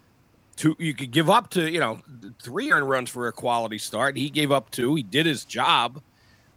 [0.57, 2.01] Two, you could give up to you know
[2.43, 4.17] three earned runs for a quality start.
[4.17, 4.95] He gave up two.
[4.95, 6.03] He did his job,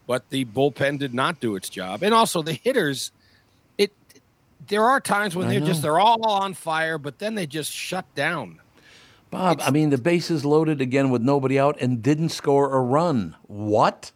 [0.05, 2.03] but the bullpen did not do its job.
[2.03, 3.24] And also the hitters, it
[4.67, 5.65] there are times when I they're know.
[5.65, 8.59] just they're all on fire, but then they just shut down.
[9.31, 13.35] Bob, I mean, the bases loaded again with nobody out and didn't score a run.
[13.47, 14.11] What?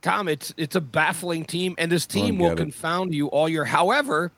[0.00, 2.56] Tom, it's it's a baffling team, and this team will it.
[2.56, 3.64] confound you all year.
[3.64, 4.30] However,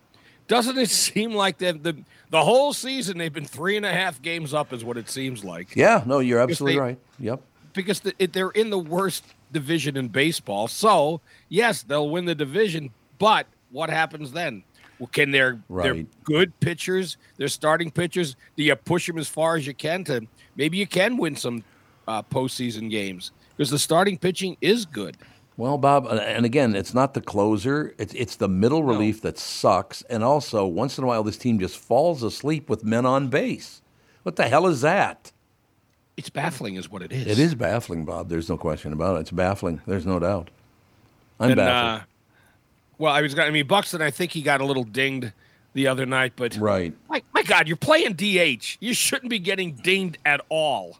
[0.48, 1.96] doesn't it seem like the the
[2.30, 5.44] the whole season they've been three and a half games up, is what it seems
[5.44, 5.76] like.
[5.76, 6.98] Yeah, no, you're absolutely they- right.
[7.18, 7.42] Yep.
[7.72, 10.66] Because the, it, they're in the worst division in baseball.
[10.66, 14.62] So yes, they'll win the division, but what happens then?
[14.98, 15.60] Well, can their
[15.94, 20.04] their good pitchers, their starting pitchers, do you push them as far as you can
[20.04, 21.64] to maybe you can win some
[22.06, 25.16] uh, postseason games because the starting pitching is good.
[25.56, 27.94] Well, Bob, uh, and again, it's not the closer.
[27.98, 31.58] It's it's the middle relief that sucks, and also once in a while this team
[31.58, 33.80] just falls asleep with men on base.
[34.22, 35.32] What the hell is that?
[36.16, 37.26] It's baffling, is what it is.
[37.26, 38.28] It is baffling, Bob.
[38.28, 39.20] There's no question about it.
[39.20, 39.80] It's baffling.
[39.86, 40.50] There's no doubt.
[41.38, 42.02] I'm And, baffled.
[42.02, 42.04] uh,
[43.00, 43.34] well, I was.
[43.34, 44.02] gonna- I mean, Buxton.
[44.02, 45.32] I think he got a little dinged
[45.72, 46.94] the other night, but right.
[47.08, 48.76] my, my God, you're playing DH.
[48.80, 50.98] You shouldn't be getting dinged at all.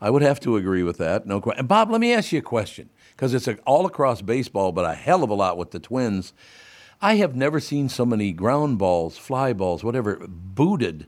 [0.00, 1.26] I would have to agree with that.
[1.26, 1.60] No question.
[1.60, 4.84] And Bob, let me ask you a question because it's a, all across baseball, but
[4.84, 6.32] a hell of a lot with the Twins.
[7.02, 11.06] I have never seen so many ground balls, fly balls, whatever, booted.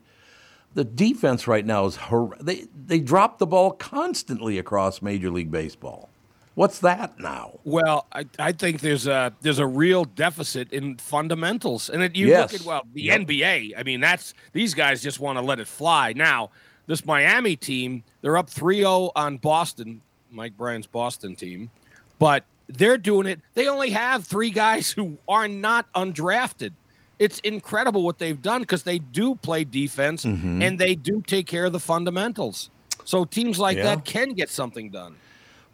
[0.74, 5.50] The defense right now is hor- they they drop the ball constantly across Major League
[5.50, 6.10] Baseball.
[6.54, 7.60] What's that now?
[7.64, 12.28] Well, I, I think there's a there's a real deficit in fundamentals, and it, you
[12.28, 12.52] Yes.
[12.52, 13.20] look at well the Yep.
[13.22, 13.74] NBA.
[13.78, 16.12] I mean, that's these guys just want to let it fly.
[16.12, 16.50] Now,
[16.86, 21.70] this Miami team, they're up 3-0 on Boston, Mike Bryan's Boston team,
[22.18, 23.40] but they're doing it.
[23.54, 26.72] They only have three guys who are not undrafted.
[27.20, 30.62] It's incredible what they've done because they do play defense Mhm.
[30.62, 32.70] and they do take care of the fundamentals.
[33.04, 33.82] So teams like Yeah.
[33.84, 35.16] that can get something done.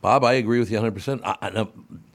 [0.06, 1.20] Bob, I agree with you 100%.
[1.24, 1.66] I, I,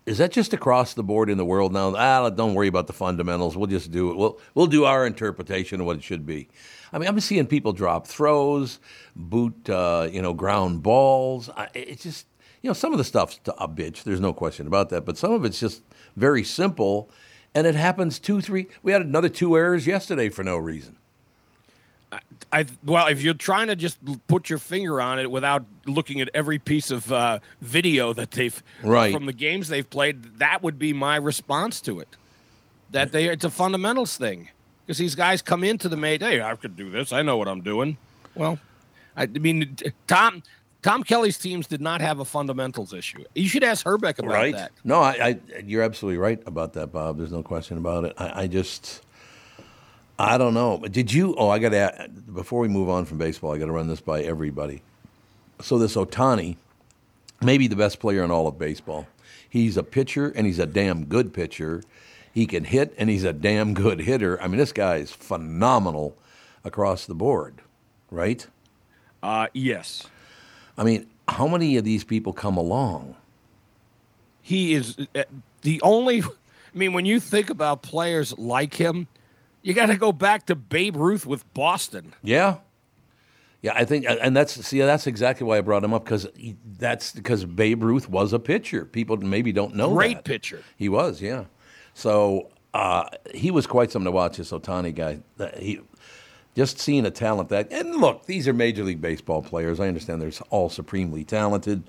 [0.06, 1.94] is that just across the board in the world now?
[1.94, 3.58] Ah, don't worry about the fundamentals.
[3.58, 4.16] We'll just do it.
[4.16, 6.48] We'll, we'll do our interpretation of what it should be.
[6.94, 8.80] I mean, I'm seeing people drop throws,
[9.14, 11.50] boot, uh, you know, ground balls.
[11.50, 12.28] I, it's just,
[12.62, 14.04] you know, some of the stuff's a bitch.
[14.04, 15.04] There's no question about that.
[15.04, 15.82] But some of it's just
[16.16, 17.10] very simple.
[17.54, 18.68] And it happens two, three.
[18.84, 20.96] We had another two errors yesterday for no reason.
[22.52, 23.98] I well, if you're trying to just
[24.28, 28.62] put your finger on it without looking at every piece of uh, video that they've
[28.84, 29.14] Right.
[29.14, 32.10] from the games they've played, that would be my response to it.
[32.92, 34.50] That they it's a fundamentals thing
[34.86, 36.22] because these guys come into the made.
[36.22, 37.14] Hey, I could do this.
[37.14, 37.98] I know what I'm doing.
[38.36, 38.60] Well,
[39.16, 40.44] I, I mean, Tom
[40.82, 43.24] Tom Kelly's teams did not have a fundamentals issue.
[43.36, 44.54] You should ask Hrbek about right?
[44.56, 44.72] that.
[44.84, 47.18] No, I, I, you're absolutely right about that, Bob.
[47.18, 48.14] There's no question about it.
[48.18, 49.04] I, I just,
[50.22, 50.78] I don't know.
[50.78, 51.36] Did you?
[51.36, 52.10] Oh, I got to.
[52.10, 54.82] Before we move on from baseball, I got to run this by everybody.
[55.62, 56.58] So this Otani,
[57.42, 59.08] maybe the best player in all of baseball.
[59.50, 61.84] He's a pitcher, and he's a damn good pitcher.
[62.34, 64.42] He can hit, and he's a damn good hitter.
[64.42, 66.16] I mean, this guy is phenomenal
[66.64, 67.62] across the board,
[68.10, 68.46] right?
[69.22, 70.08] Uh, yes.
[70.78, 73.16] I mean, how many of these people come along?
[74.42, 75.24] he is uh,
[75.62, 76.22] the only.
[76.22, 79.08] I mean, when you think about players like him,
[79.62, 82.14] you got to go back to Babe Ruth with Boston.
[82.24, 82.58] Yeah.
[83.62, 86.28] Yeah, I think, and that's see, that's exactly why I brought him up because
[86.80, 88.86] that's because Babe Ruth was a pitcher.
[88.86, 90.26] People maybe don't know Great that.
[90.26, 90.64] pitcher.
[90.78, 91.46] He was, yeah.
[91.94, 94.38] So uh, he was quite something to watch.
[94.38, 95.20] This Otani guy.
[95.60, 95.80] He
[96.56, 99.80] just seeing a talent that, and look, these are Major League Baseball players.
[99.80, 101.84] I understand they're all supremely talented,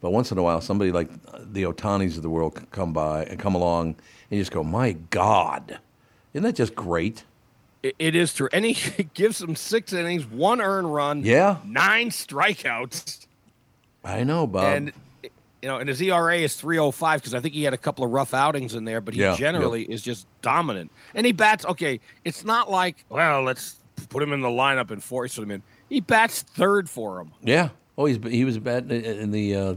[0.00, 1.10] but once in a while, somebody like
[1.52, 3.96] the Otanis of the world come by and come along,
[4.30, 5.80] and you just go, "My God,
[6.36, 7.24] isn't that just great?"
[7.82, 11.58] It, it is true, and he gives them six innings, one earned run, Yeah.
[11.64, 13.26] nine strikeouts,
[14.04, 14.64] I know, Bob.
[14.76, 14.92] and
[15.62, 17.78] you know, and his ERA is three oh five because I think he had a
[17.78, 19.36] couple of rough outings in there, but he Yeah, yeah.
[19.36, 21.64] generally is just dominant, and he bats.
[21.66, 23.76] Okay, it's not like well, let's
[24.08, 25.62] put him in the lineup and force him in.
[25.88, 27.32] He bats third for him.
[27.42, 27.70] Yeah.
[27.98, 29.74] Oh, he's he was batting in the uh,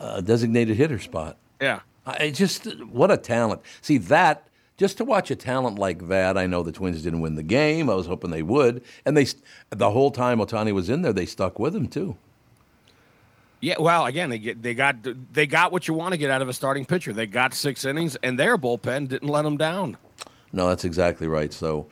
[0.00, 1.36] uh, designated hitter spot.
[1.60, 1.80] Yeah.
[2.06, 3.62] I just what a talent.
[3.80, 4.46] See that
[4.76, 6.36] just to watch a talent like that.
[6.36, 7.88] I know the Twins didn't win the game.
[7.88, 9.26] I was hoping they would, and they
[9.70, 12.16] the whole time Otani was in there, they stuck with him too.
[13.60, 14.96] Yeah, well, again, they get they got
[15.32, 17.12] they got what you want to get out of a starting pitcher.
[17.12, 19.96] They got six innings, and their bullpen didn't let them down.
[20.52, 21.52] No, that's exactly right.
[21.52, 21.86] So.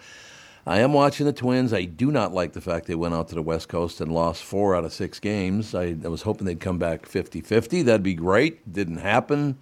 [0.66, 1.74] I am watching the Twins.
[1.74, 4.42] I do not like the fact they went out to the West Coast and lost
[4.42, 5.74] four out of six games.
[5.74, 7.82] I, I was hoping they'd come back 50 50.
[7.82, 8.72] That'd be great.
[8.72, 9.58] Didn't happen.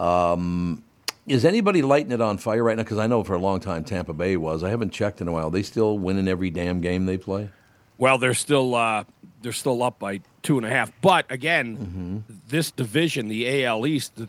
[0.00, 0.82] Um,
[1.26, 2.82] is anybody lighting it on fire right now?
[2.82, 4.62] Because I know for a long time Tampa Bay was.
[4.62, 5.50] I haven't checked in a while.
[5.50, 7.50] They still winning every damn game they play?
[7.98, 9.04] Well, they're still uh,
[9.42, 10.92] they're still up by two and a half.
[11.00, 14.28] But again, this division, the AL East, the,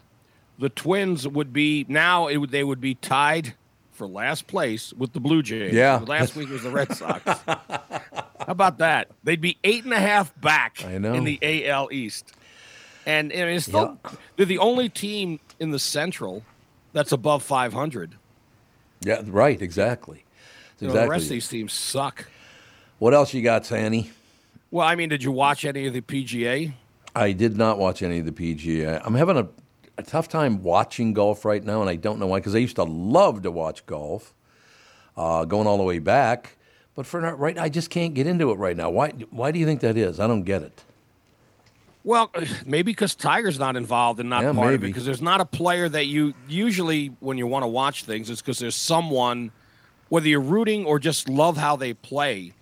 [0.58, 3.54] the Twins would be now it would, they would be tied
[3.92, 5.74] for last place with the Blue Jays.
[5.74, 6.00] Yeah.
[6.06, 7.24] last week was the Red Sox.
[7.48, 9.10] How about that?
[9.24, 11.13] They'd be eight and a half back I know.
[11.13, 12.32] in the AL East,
[13.06, 14.00] and, and it's still,
[14.36, 16.44] they're the only team in the Central
[16.98, 18.15] that's above five hundred.
[19.02, 20.25] Yeah, right, exactly.
[20.79, 21.35] You know, the rest of Exactly.
[21.35, 22.25] these teams suck.
[23.00, 24.12] What else you got, Sandy?
[24.71, 26.73] Well, I mean, did you watch any of the PGA?
[27.15, 29.00] I did not watch any of the PGA.
[29.06, 29.48] I'm having a,
[29.98, 32.75] a tough time watching golf right now, and I don't know why, because I used
[32.77, 34.33] to love to watch golf.
[35.15, 36.58] uh, going all the way back.
[36.95, 38.89] But for right, I just can't get into it right now.
[38.89, 39.10] Why?
[39.29, 40.19] Why do you think that is?
[40.19, 40.83] I don't get it.
[42.08, 42.32] Well,
[42.66, 44.88] maybe because Tiger's not involved and not Yeah, part of it.
[44.88, 48.42] Because there's not a player that you usually, when you want to watch things, it's
[48.42, 49.52] because there's someone,
[50.08, 52.54] whether you're rooting or just love how they play.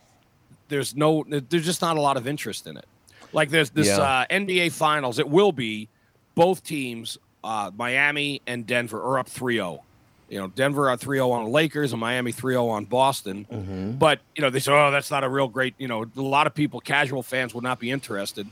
[0.67, 2.85] There's no, there's just not a lot of interest in it.
[3.33, 3.99] Like there's this Yeah.
[3.99, 5.19] uh, NBA Finals.
[5.19, 5.89] It will be
[6.33, 9.79] both teams, uh, Miami and Denver, are up 3-0.
[10.27, 13.45] You know, Denver are 3-0 on the Lakers and Miami 3-0 on Boston.
[13.51, 13.91] Mm-hmm.
[13.91, 16.47] But you know, they say, "Oh, that's not a real great." You know, a lot
[16.47, 18.47] of people, casual fans, would not be interested.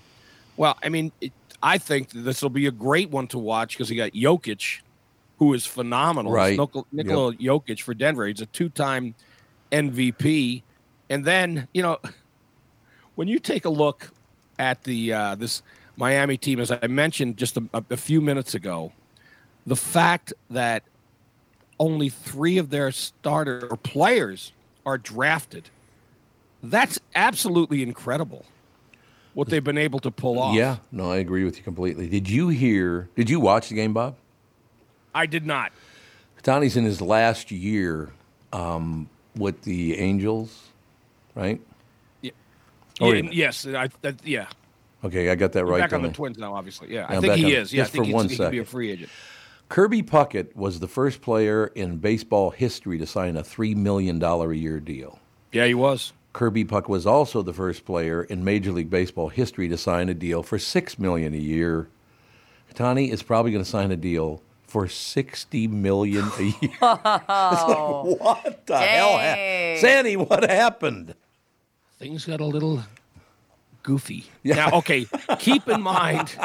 [0.58, 1.32] Well, I mean, it,
[1.62, 4.82] I think this will be a great one to watch because he got Jokic,
[5.40, 6.32] who is phenomenal.
[6.32, 6.58] Right.
[6.58, 8.28] Nikola, Nikola Jokic for Denver.
[8.28, 9.16] He's a two-time
[9.72, 10.62] MVP,
[11.10, 12.00] and then you know,
[13.16, 14.12] when you take a look
[14.60, 15.64] at the uh, this
[15.96, 18.92] Miami team, as I mentioned just a, a few minutes ago,
[19.66, 20.84] the fact that
[21.80, 24.52] only three of their starter players
[24.86, 25.70] are drafted.
[26.62, 28.46] That's absolutely incredible.
[29.34, 30.56] What they've been able to pull off.
[30.56, 32.08] Yeah, no, I agree with you completely.
[32.08, 33.10] Did you hear?
[33.16, 34.16] Did you watch the game, Bob?
[35.16, 35.72] I did not.
[36.44, 38.12] Tony's in his last year
[38.52, 40.68] um, with the Angels,
[41.36, 41.60] right?
[42.22, 42.32] Yeah.
[43.00, 43.66] Oh, Yeah, yes.
[43.66, 44.48] I, that, yeah.
[45.04, 45.80] Okay, I got that He's right.
[45.80, 46.12] back on the I?
[46.12, 46.94] Twins now, obviously.
[46.94, 47.06] Yeah.
[47.10, 47.74] I think he on- is.
[47.74, 47.84] Yeah.
[47.84, 49.10] I think for he's, one he could be a free agent.
[49.70, 54.52] Kirby Puckett was the first player in baseball history to sign a $3 million a
[54.52, 55.20] year deal.
[55.52, 56.14] Yeah, he was.
[56.34, 60.14] Kirby Puck was also the first player in Major League Baseball history to sign a
[60.16, 61.88] deal for 6 million a year.
[62.74, 66.72] Tani is probably going to sign a deal for 60 million a year.
[66.82, 68.16] Wow.
[68.18, 69.18] what the hell?
[69.20, 69.78] hap- Dang.
[69.78, 71.14] Sandy, what happened?
[72.00, 72.84] Things got a little
[73.84, 74.26] goofy.
[74.44, 75.06] Now, okay,
[75.38, 76.36] keep in mind,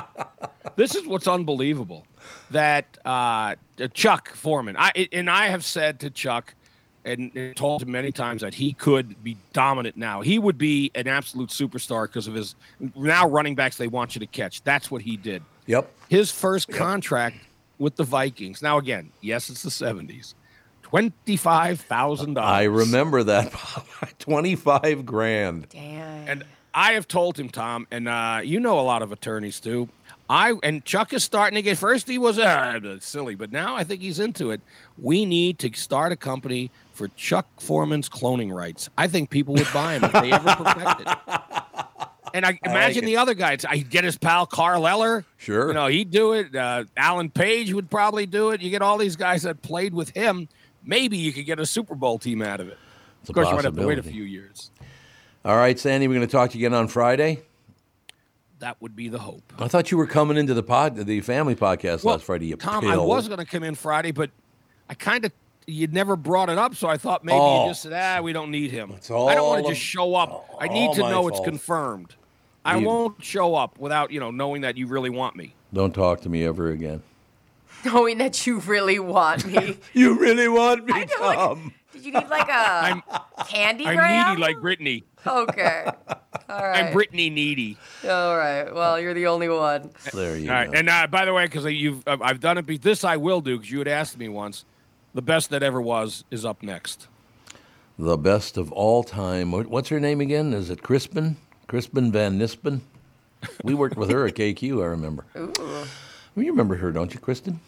[0.77, 2.07] this is what's unbelievable
[2.51, 3.55] that uh,
[3.95, 6.55] Chuck Foreman, I and I have said to Chuck
[7.09, 10.21] and, and told him many times that he could be dominant now.
[10.21, 12.55] He would be an absolute superstar because of his
[12.95, 14.63] now running backs they want you to catch.
[14.63, 15.43] That's what he did.
[15.67, 15.91] Yep.
[16.09, 17.37] His first contract
[17.79, 18.63] with the Vikings.
[18.63, 20.35] Now, again, yes, it's the 70s.
[20.85, 22.39] $25,000.
[22.39, 23.53] I remember that.
[24.19, 25.69] 25 grand.
[25.69, 26.29] Damn.
[26.29, 26.45] And
[26.75, 29.89] I have told him, Tom, and uh, you know a lot of attorneys too.
[30.31, 31.79] I and Chuck is starting to get.
[31.79, 34.61] First, he was uh, silly, but now I think he's into it.
[34.99, 38.91] We need to start a company for Chuck Foreman's cloning rights.
[38.99, 41.09] I think people would buy him if they ever perfected.
[41.09, 41.19] it.
[42.35, 43.65] And I, I imagine like the other guys.
[43.65, 45.25] I get his pal Carl Eller.
[45.39, 45.69] Sure.
[45.69, 46.55] You know, he'd do it.
[46.55, 48.61] Uh, Alan Page would probably do it.
[48.61, 50.47] You get all these guys that played with him.
[50.85, 52.77] Maybe you could get a Super Bowl team out of it.
[53.23, 54.71] It's of course, you might have to wait a few years.
[55.45, 57.41] All right, Sandy, we're going to talk to you again on Friday.
[58.61, 59.53] That would be the hope.
[59.59, 62.47] I thought you were coming into the pod, the family podcast last Friday.
[62.47, 62.91] You Tom, pill.
[62.91, 64.31] I was going to come in Friday, but
[64.89, 65.33] I kind of
[65.67, 67.65] you'd never brought it up, so I thought maybe Oh.
[67.65, 70.15] you just said, "Ah, we don't need him." all I don't want to just show
[70.17, 70.49] up.
[70.59, 71.47] I need all to my know it's fault.
[71.49, 72.15] confirmed.
[72.65, 75.55] I You- won't show up without you know knowing that you really want me.
[75.73, 77.03] Don't talk to me ever again.
[77.85, 79.77] Knowing that you really want me.
[79.93, 81.75] You really want me, I know, like, Tom?
[81.99, 83.03] Did you need like a
[83.49, 84.29] candy I'm gram?
[84.31, 85.05] needy like Brittany.
[85.27, 85.85] Okay.
[86.49, 86.85] All right.
[86.85, 87.77] I'm Brittany needy.
[88.05, 88.73] All right.
[88.73, 89.91] Well, you're the only one.
[90.15, 90.53] There you go.
[90.53, 90.79] All right, go.
[90.79, 92.67] and uh, by the way, because you've I've I've done it.
[92.67, 94.65] be- This I will do because you had asked me once.
[95.15, 97.09] The best that ever was is up next.
[97.99, 99.51] The best of all time.
[99.53, 100.53] What's her name again?
[100.55, 101.37] Is it Crispin?
[101.67, 102.81] Crispin Van Nispen?
[103.65, 105.25] We worked with her at KQ, I remember.
[105.37, 105.53] Ooh.
[105.59, 107.59] Well, you remember her, don't you, Kristyn?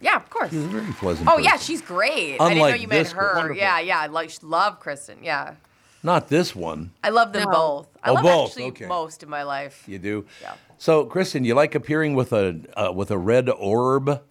[0.00, 0.50] Yeah, of course.
[0.50, 1.44] She's a very pleasant Oh person.
[1.44, 2.12] yeah, she's great.
[2.40, 3.32] I didn't know Unlike you meant this her.
[3.36, 4.00] wonderful- Yeah, yeah.
[4.00, 5.18] I like love Kristen.
[5.22, 5.54] Yeah.
[6.02, 6.92] Not this one.
[7.04, 7.50] I love them No.
[7.50, 7.88] both.
[8.02, 8.86] I Oh, love both, actually okay.
[8.86, 9.84] most in my life.
[9.86, 10.24] You do?
[10.40, 10.54] Yeah.
[10.78, 14.22] So, Kristyn, you like appearing with a uh, with a red orb?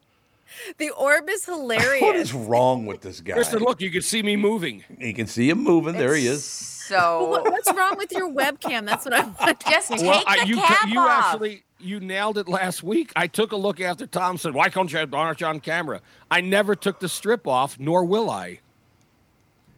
[0.78, 2.02] The orb is hilarious.
[2.02, 3.34] What is wrong with this guy?
[3.34, 4.84] Kristyn, look, you can see me moving.
[4.98, 5.94] You can see him moving.
[5.96, 6.44] There he is.
[6.44, 8.86] So What- what's wrong with your webcam?
[8.86, 9.60] That's what I want.
[9.62, 11.26] just take Well, I- the you, cap you off.
[11.34, 13.14] actually you nailed it last week.
[13.16, 16.42] I took a look after Tom said, "Why can't you aren't you on camera?" I
[16.42, 18.60] never took the strip off, nor will I,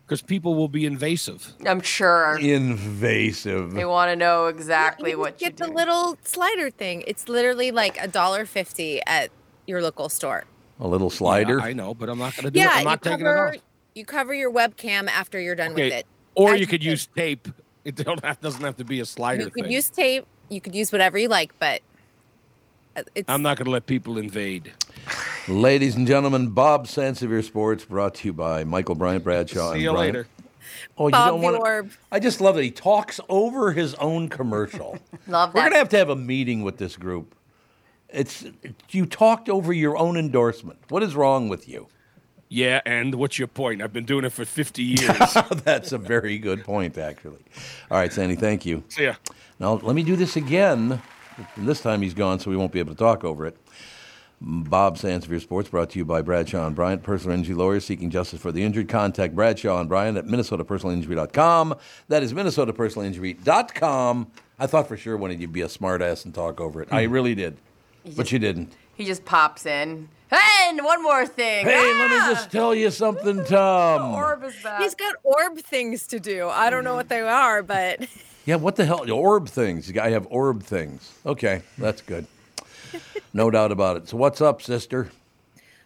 [0.06, 1.54] because people will be invasive.
[1.66, 3.74] I'm sure Invasive.
[3.74, 7.04] they want to know exactly You what you get the little slider thing.
[7.06, 9.30] It's literally like a dollar fifty at
[9.68, 10.46] your local store.
[10.82, 11.60] A little slider.
[11.60, 12.80] Yeah, I know, but I'm not going to do yeah, it.
[12.80, 13.62] I'm not taking cover it off.
[13.96, 16.06] you cover your webcam after you're done with it.
[16.36, 17.48] or you could use tape.
[17.84, 19.72] It don't have, doesn't have to be a slider You could thing.
[19.72, 20.28] use tape.
[20.50, 21.82] You could use whatever you like, but
[22.96, 24.72] uh, it's I'm not going to let people invade.
[25.48, 29.70] Ladies and gentlemen, Bob Sansevere Sports brought to you by Michael Bryant Bradshaw.
[29.70, 30.14] See and you Bryant.
[30.16, 30.28] later.
[30.96, 31.92] Oh, you Bob don't the want Orb.
[32.12, 35.00] I just love that he talks over his own commercial.
[35.28, 35.56] Love that.
[35.56, 37.34] We're gonna have to have a meeting with this group.
[38.14, 38.45] It's
[38.89, 40.80] you talked over your own endorsement.
[40.89, 41.88] What is wrong with you?
[42.49, 43.82] Yeah, and what's your point?
[43.82, 45.34] I've been doing it for 50 years.
[45.64, 47.39] That's a very good point, actually.
[47.89, 48.84] All right, Sandy, thank you.
[48.89, 49.16] See ya.
[49.57, 51.01] Now, let me do this again.
[51.55, 53.57] And this time he's gone, so we won't be able to talk over it.
[54.43, 58.41] Bob your sports, brought to you by Bradshaw and Bryant, personal injury lawyers seeking justice
[58.41, 58.89] for the injured.
[58.89, 61.76] Contact Bradshaw and Bryant at minnesotapersonalinjury.com.
[62.07, 64.32] That is minnesotapersonalinjury.com.
[64.57, 66.91] I thought for sure wanted you to be a smartass and talk over it.
[66.91, 67.12] I hmm.
[67.14, 67.57] really did,
[68.16, 68.74] but you didn't.
[68.95, 70.10] He just pops in.
[70.32, 71.66] And one more thing.
[71.66, 72.28] Hey, let Ah!
[72.28, 74.14] me just tell you something, Tom.
[74.14, 74.82] Orb is back.
[74.82, 76.47] He's got orb things to do.
[76.47, 78.08] I don't know what they are, but
[78.45, 79.10] Yeah, what the hell?
[79.12, 79.88] Orb things.
[79.88, 81.12] You got have orb things.
[81.26, 82.26] Okay, that's good.
[83.34, 84.10] No doubt about it.
[84.10, 85.10] So, what's up, sister?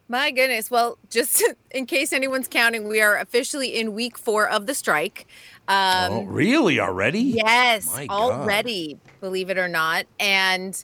[0.07, 0.69] my goodness.
[0.71, 5.27] Well, just in case anyone's counting, we are officially in week four of the strike.
[5.67, 6.79] Um, oh, really?
[6.79, 7.21] Already?
[7.21, 8.31] Yes, My God.
[8.31, 10.05] already, believe it or not.
[10.19, 10.83] And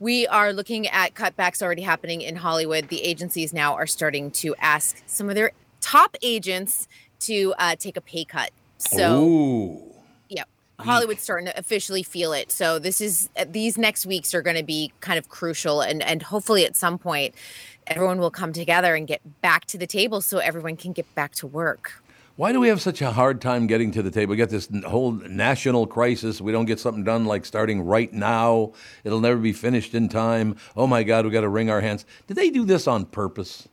[0.00, 2.88] we are looking at cutbacks already happening in Hollywood.
[2.88, 6.88] The agencies now are starting to ask some of their top agents
[7.20, 8.50] to uh, take a pay cut.
[8.78, 9.82] So, Ooh.
[10.30, 10.44] yeah,
[10.78, 12.50] Hollywood's starting to officially feel it.
[12.50, 16.02] So this is uh, these next weeks are going to be kind of crucial, and
[16.02, 17.34] and hopefully at some point,
[17.86, 21.34] everyone will come together and get back to the table so everyone can get back
[21.36, 22.02] to work.
[22.36, 24.30] Why do we have such a hard time getting to the table?
[24.30, 26.40] We got this whole national crisis.
[26.40, 28.72] We don't get something done like starting right now.
[29.04, 30.56] It'll never be finished in time.
[30.76, 32.06] Oh my God, we got to wring our hands.
[32.26, 33.68] Did they do this on purpose?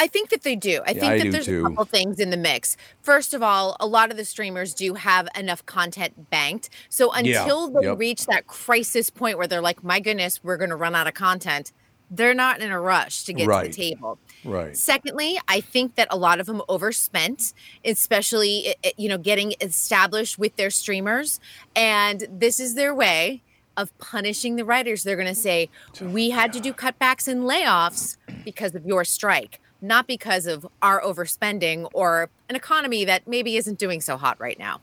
[0.00, 0.80] I think that they do.
[0.86, 1.60] I Yeah, think I that there's too.
[1.66, 2.76] a couple things in the mix.
[3.02, 6.70] First of all, a lot of the streamers do have enough content banked.
[6.88, 7.98] So Yeah, until they yep.
[7.98, 11.14] reach that crisis point where they're like, my goodness, we're going to run out of
[11.14, 11.72] content,
[12.10, 14.18] they're not in a rush to get to the table.
[14.44, 14.76] Right.
[14.76, 17.52] Secondly, I think that a lot of them overspent,
[17.84, 21.40] especially i- i- you know getting established with their streamers,
[21.74, 23.42] and this is their way
[23.76, 25.02] of punishing the writers.
[25.04, 25.70] They're going to say,
[26.00, 31.00] "We had to do cutbacks and layoffs because of your strike, not because of our
[31.00, 34.80] overspending or an economy that maybe isn't doing so hot right now."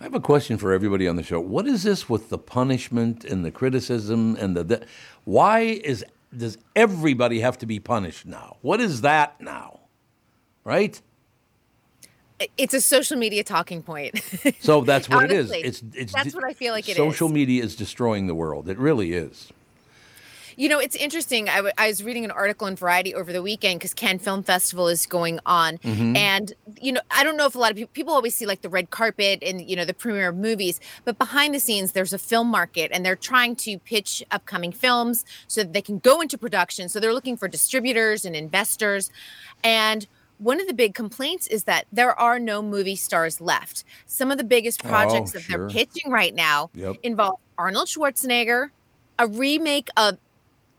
[0.00, 1.40] I have a question for everybody on the show.
[1.40, 4.86] What is this with the punishment and the criticism and the, the
[5.24, 6.04] why is
[6.36, 8.56] does everybody have to be punished now?
[8.62, 9.80] What is that now?
[10.64, 11.00] Right?
[12.58, 14.20] It's a social media talking point.
[14.60, 15.24] So that's what.
[15.30, 16.96] Honestly, It's it's that's what I feel like it is.
[16.96, 18.68] social media is destroying the world.
[18.68, 19.52] It really is.
[20.56, 21.48] You know, it's interesting.
[21.48, 24.42] I, w- I was reading an article in Variety over the weekend because Cannes Film
[24.42, 25.78] Festival is going on.
[25.78, 26.16] Mhm.
[26.16, 28.62] And, you know, I don't know if a lot of people, people always see like
[28.62, 32.12] the red carpet and, you know, the premiere of movies, but behind the scenes, there's
[32.12, 36.20] a film market and they're trying to pitch upcoming films so that they can go
[36.20, 36.88] into production.
[36.88, 39.10] So they're looking for distributors and investors.
[39.62, 40.06] And
[40.38, 43.84] one of the big complaints is that there are no movie stars left.
[44.06, 45.58] Some of the biggest Oh, projects that sure.
[45.58, 46.96] they're pitching right now Yep.
[47.02, 48.70] involve Arnold Schwarzenegger,
[49.18, 50.18] a remake of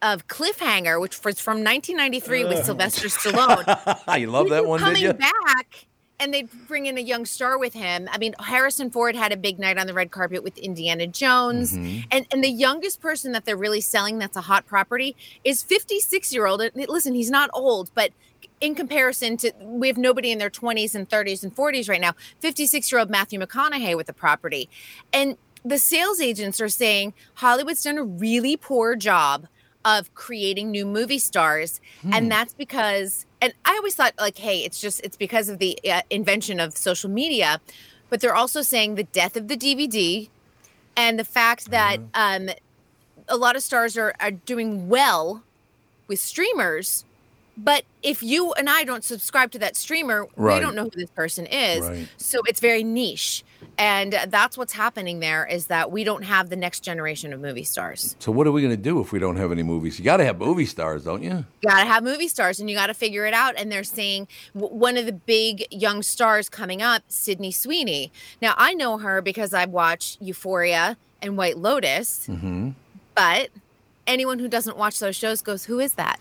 [0.01, 3.65] of Cliffhanger, which was from 1993 with Sylvester Stallone.
[4.19, 5.85] you love that one, coming back,
[6.19, 8.07] and they bring in a young star with him.
[8.11, 11.73] I mean, Harrison Ford had a big night on the red carpet with Indiana Jones,
[11.73, 12.05] Mhm.
[12.11, 16.33] and and the youngest person that they're really selling that's a hot property is 56
[16.33, 16.61] year old.
[16.75, 18.11] Listen, he's not old, but
[18.61, 22.13] in comparison to we have nobody in their 20s and 30s and 40s right now
[22.39, 24.69] 56 year old matthew mcconaughey with the property
[25.11, 25.35] and
[25.65, 29.47] the sales agents are saying hollywood's done a really poor job
[29.85, 32.13] of creating new movie stars Hmm.
[32.13, 35.77] and that's because and i always thought like hey it's just it's because of the
[35.89, 37.61] uh, invention of social media
[38.09, 40.29] but they're also saying the death of the dvd
[40.97, 42.49] and the fact that um,
[43.27, 45.43] a lot of stars are, are doing well
[46.07, 47.05] with streamers
[47.57, 50.55] but if you and i don't subscribe to that streamer Right.
[50.55, 52.07] we don't know who this person is Right.
[52.17, 53.44] so it's very niche
[53.77, 57.63] and that's what's happening there is that we don't have the next generation of movie
[57.63, 59.99] stars So what are we going to do if we don't have any movies?
[59.99, 61.45] You got to have movie stars, don't you?
[61.61, 64.73] you gotta have movie stars and you gotta figure it out and they're saying w-
[64.73, 68.11] one of the big young stars coming up sydney sweeney
[68.41, 72.69] now i know her because i watch euphoria and white lotus Mm-hmm.
[73.15, 73.49] but
[74.05, 76.19] anyone who doesn't watch those shows goes who is that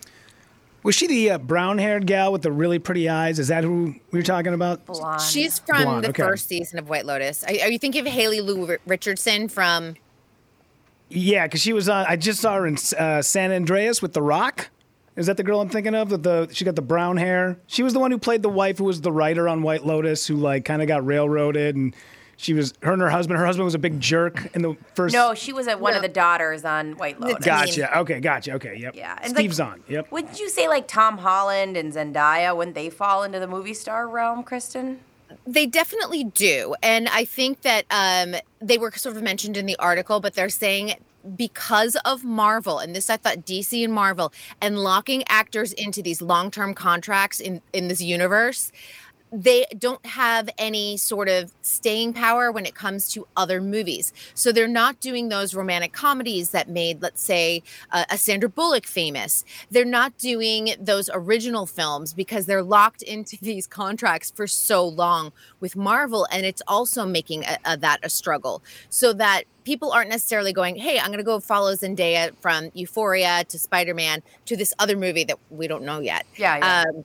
[0.85, 3.39] Was she the uh, brown-haired gal with the really pretty eyes?
[3.39, 4.85] Is that who we were talking about?
[4.85, 5.20] Blonde.
[5.22, 6.22] she's from Blonde, the okay.
[6.22, 9.97] first season of white lotus are, are you thinking of haley lou Ri- richardson from
[11.09, 12.05] Yeah, because she was on.
[12.07, 14.68] I just saw her in uh, San Andreas with The Rock.
[15.16, 16.11] Is that the girl I'm thinking of?
[16.11, 17.57] That the she got the brown hair.
[17.66, 20.26] She was the one who played the wife who was the writer on White Lotus,
[20.26, 21.95] who like kind of got railroaded, and
[22.37, 23.39] she was her and her husband.
[23.39, 25.14] Her husband was a big jerk in the first.
[25.14, 27.45] No, she was at one of the daughters on White Lotus.
[27.45, 27.99] Gotcha.
[28.01, 28.53] Okay, gotcha.
[28.55, 28.95] Okay, yep.
[28.95, 29.82] Yeah, and Steve like- Zahn.
[29.89, 30.11] Yep.
[30.11, 34.09] Wouldn't you say like Tom Holland and Zendaya wouldn't they fall into the movie star
[34.09, 35.01] realm, Kristyn?
[35.47, 36.74] They definitely do.
[36.82, 40.49] And I think that um, they were sort of mentioned in the article, but they're
[40.49, 40.95] saying
[41.37, 46.20] because of Marvel, and this I thought DC and Marvel, and locking actors into these
[46.20, 48.70] long term contracts in, in this universe,
[49.35, 54.12] they don't have any sort of staying power when it comes to other movies.
[54.35, 58.87] So they're not doing those romantic comedies that made, let's say, uh, a Sandra Bullock
[58.87, 59.45] famous.
[59.72, 65.32] They're not doing those original films because they're locked into these contracts for so long
[65.59, 66.28] with Marvel.
[66.30, 70.76] And it's also making a, a, that a struggle so that people aren't necessarily going,
[70.76, 74.97] hey, I'm going to go follow Zendaya from Euphoria to Spider Man to this other
[74.97, 76.24] movie that we don't know yet.
[76.37, 76.59] Yeah.
[76.59, 76.85] yeah.
[76.89, 77.05] Um,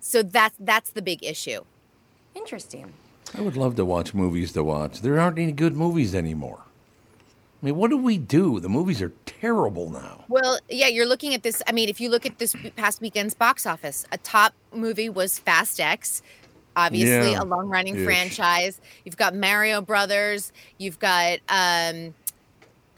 [0.00, 1.62] so that's that's the big issue.
[2.34, 2.92] Interesting.
[3.36, 5.02] I would love to watch movies to watch.
[5.02, 6.60] There aren't any good movies anymore.
[7.62, 8.58] I mean, what do we do?
[8.58, 10.24] The movies are terrible now.
[10.28, 11.62] Well, yeah, you're looking at this.
[11.66, 15.38] I mean, if you look at this past weekend's box office, a top movie was
[15.38, 16.22] Fast X,
[16.74, 17.42] obviously yeah.
[17.42, 18.80] a long running franchise.
[19.04, 22.14] You've got Mario Brothers, you've got um,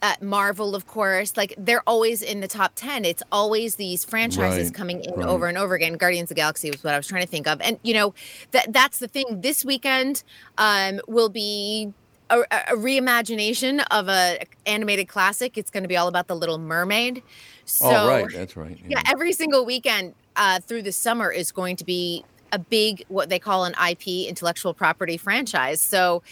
[0.02, 3.04] uh, Marvel, of course, like they're always in the top 10.
[3.04, 5.28] It's always these franchises right, coming in right.
[5.28, 5.94] over and over again.
[5.94, 7.60] Guardians of Galaxy was what I was trying to think of.
[7.60, 8.12] And, you know,
[8.50, 9.40] that that's the thing.
[9.40, 10.24] This weekend
[10.58, 11.94] um, will be
[12.30, 15.56] a, a, reimagination of a animated classic.
[15.56, 17.22] It's going to be all about the Little Mermaid.
[17.64, 18.26] So, oh, right.
[18.32, 18.76] That's right.
[18.80, 23.04] Yeah, yeah every single weekend uh, through the summer is going to be a big,
[23.08, 25.80] what they call an IP, intellectual property franchise.
[25.80, 26.22] So,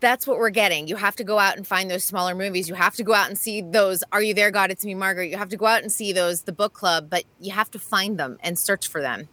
[0.00, 0.88] that's what we're getting.
[0.88, 2.68] You have to go out and find those smaller movies.
[2.68, 4.70] You have to go out and see those Are You There, God?
[4.70, 5.30] It's Me, Margaret.
[5.30, 7.78] You have to go out and see those, the book club, but you have to
[7.78, 9.28] find them and search for them.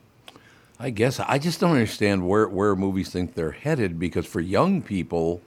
[0.79, 4.83] I guess I just don't understand where, where movies think they're headed because for young
[4.83, 5.41] people,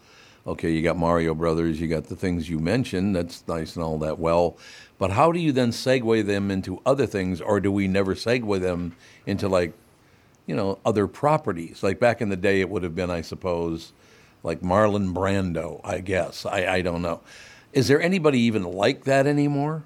[0.44, 3.98] okay, you got Mario Brothers, you got the things you mentioned, that's nice and all
[3.98, 4.56] that well,
[4.98, 8.60] but how do you then segue them into other things, or do we never segue
[8.60, 9.72] them into like,
[10.46, 11.84] you know, other properties?
[11.84, 13.92] Like back in the day, it would have been, I suppose,
[14.42, 16.46] like Marlon Brando, I guess.
[16.46, 17.20] I, I don't know.
[17.72, 19.84] Is there anybody even like that anymore?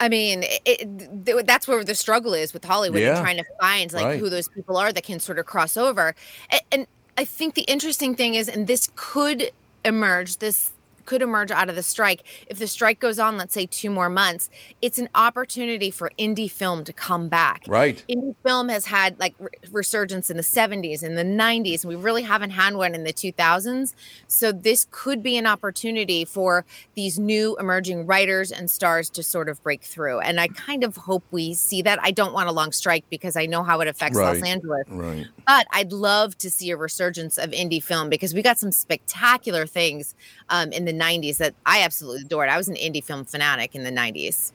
[0.00, 3.16] I mean, it, it, that's where the struggle is with Hollywood yeah.
[3.16, 4.20] and trying to find like right.
[4.20, 6.14] who those people are that can sort of cross over.
[6.50, 9.50] And, and I think the interesting thing is, and this could
[9.84, 10.72] emerge, this
[11.04, 12.22] could emerge out of the strike.
[12.46, 14.50] If the strike goes on, let's say two more months,
[14.82, 17.64] it's an opportunity for indie film to come back.
[17.66, 18.02] Right.
[18.08, 21.96] Indie film has had like re- resurgence in the 70s and the 90s, and we
[21.96, 23.94] really haven't had one in the 2000s.
[24.26, 29.48] So this could be an opportunity for these new emerging writers and stars to sort
[29.48, 30.20] of break through.
[30.20, 31.98] And I kind of hope we see that.
[32.02, 34.34] I don't want a long strike because I know how it affects right.
[34.34, 34.84] Los Angeles.
[34.88, 35.26] Right.
[35.46, 39.66] But I'd love to see a resurgence of indie film because we got some spectacular
[39.66, 40.14] things
[40.48, 42.48] um, in the 90s that I absolutely adored.
[42.48, 44.52] I was an indie film fanatic in the 90s.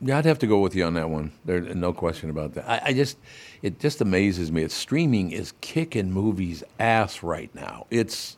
[0.00, 1.32] Yeah, I'd have to go with you on that one.
[1.44, 2.68] There's no question about that.
[2.68, 3.18] I, I, just,
[3.62, 4.62] it just amazes me.
[4.62, 7.86] It's streaming is kicking movies ass right now.
[7.88, 8.36] It's,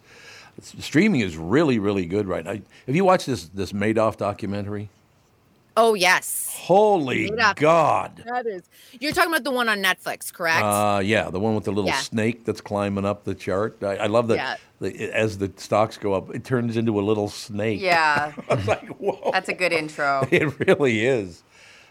[0.58, 2.58] it's streaming is really, really good right now.
[2.86, 4.90] Have you watched this this Madoff documentary?
[5.76, 6.54] Oh yes.
[6.56, 8.22] Holy God!
[8.26, 8.62] That is.
[9.00, 10.62] You're talking about the one on Netflix, correct?
[10.62, 11.98] Uh, yeah, the one with the little yeah.
[11.98, 13.82] snake that's climbing up the chart.
[13.82, 14.36] I, I love that.
[14.36, 14.56] Yeah.
[14.80, 17.80] The, as the stocks go up, it turns into a little snake.
[17.80, 18.32] Yeah.
[18.48, 19.30] I was like, whoa.
[19.32, 20.26] That's a good intro.
[20.34, 21.42] It really is.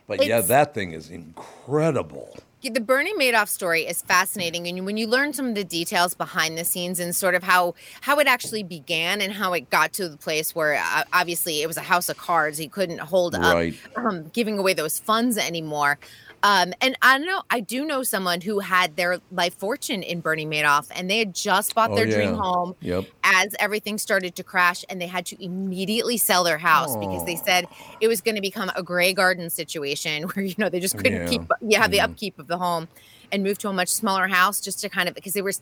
[0.07, 2.37] But it's, yeah, that thing is incredible
[2.69, 6.57] the Bernie Madoff story is fascinating, and when you learn some of the details behind
[6.57, 10.07] the scenes and sort of how how it actually began and how it got to
[10.07, 13.75] the place where uh, obviously it was a house of cards, he couldn't hold right.
[13.95, 15.99] up um, giving away those funds anymore.
[16.43, 20.45] Um, and I know I do know someone who had their life fortune in Bernie
[20.45, 22.15] Madoff, and they had just bought oh, their yeah.
[22.15, 23.05] dream home yep.
[23.23, 27.37] as everything started to crash, and they had to immediately sell their house because they
[27.37, 27.65] said
[28.01, 31.21] it was going to become a Grey Garden situation where you know they just couldn't
[31.21, 31.27] yeah.
[31.27, 32.03] keep you have the mm.
[32.03, 32.89] upkeep of the home,
[33.31, 35.53] and move to a much smaller house just to kind of because they were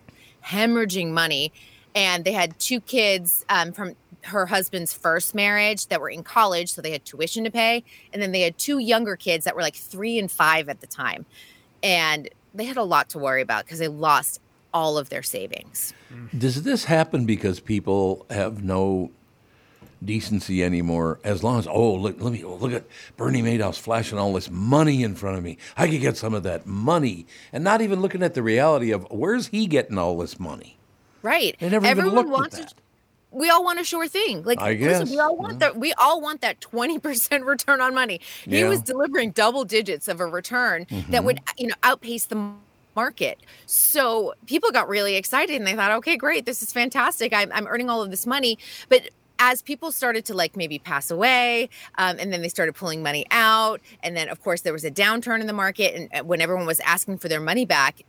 [0.44, 1.54] hemorrhaging money,
[1.94, 6.72] and they had two kids um, from her husband's first marriage that were in college,
[6.72, 9.62] so they had tuition to pay, and then they had two younger kids that were
[9.62, 11.26] like three and five at the time,
[11.82, 14.40] and they had a lot to worry about because they lost
[14.74, 15.94] all of their savings.
[16.38, 19.12] Does this happen because people have no
[20.04, 21.20] decency anymore?
[21.24, 22.86] As long as oh look, let me oh, look at
[23.18, 25.58] Bernie Madoff's flashing all this money in front of me.
[25.78, 29.08] I could get some of that money, and not even looking at the reality of
[29.10, 30.78] where's he getting all this money.
[31.22, 31.56] Right.
[31.60, 32.58] Everyone wants.
[32.58, 32.68] To,
[33.32, 34.44] we all want a sure thing.
[34.44, 35.00] Like I guess.
[35.00, 35.78] Listen, we all want that.
[35.78, 38.22] We all want that twenty percent return on money.
[38.44, 38.70] He yeah.
[38.70, 41.12] was delivering double digits of a return mm-hmm.
[41.12, 42.54] that would, you know, outpace the
[42.96, 43.40] market.
[43.66, 47.34] So people got really excited and they thought, okay, great, this is fantastic.
[47.34, 48.58] I'm, I'm earning all of this money.
[48.90, 49.10] But
[49.40, 53.26] as people started to like maybe pass away um, and then they started pulling money
[53.32, 56.68] out and then of course there was a downturn in the market and when everyone
[56.68, 58.04] was asking for their money back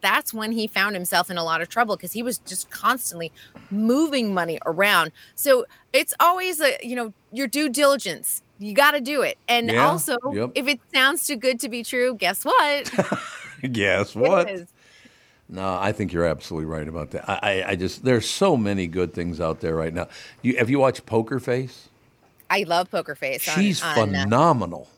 [0.00, 3.32] that's when he found himself in a lot of trouble because he was just constantly
[3.70, 5.12] moving money around.
[5.34, 8.42] So it's always a, you know, your due diligence.
[8.58, 9.38] You got to do it.
[9.48, 10.50] And Yeah, also, yep.
[10.54, 12.92] if it sounds too good to be true, guess what?
[13.72, 14.48] Guess what?
[15.48, 17.28] No, I think you're absolutely right about that.
[17.28, 20.06] I, I, I just there's so many good things out there right now.
[20.42, 21.88] You have you watched Poker Face?
[22.50, 23.48] I love Poker Face.
[23.48, 24.88] on- She's on, uh, phenomenal.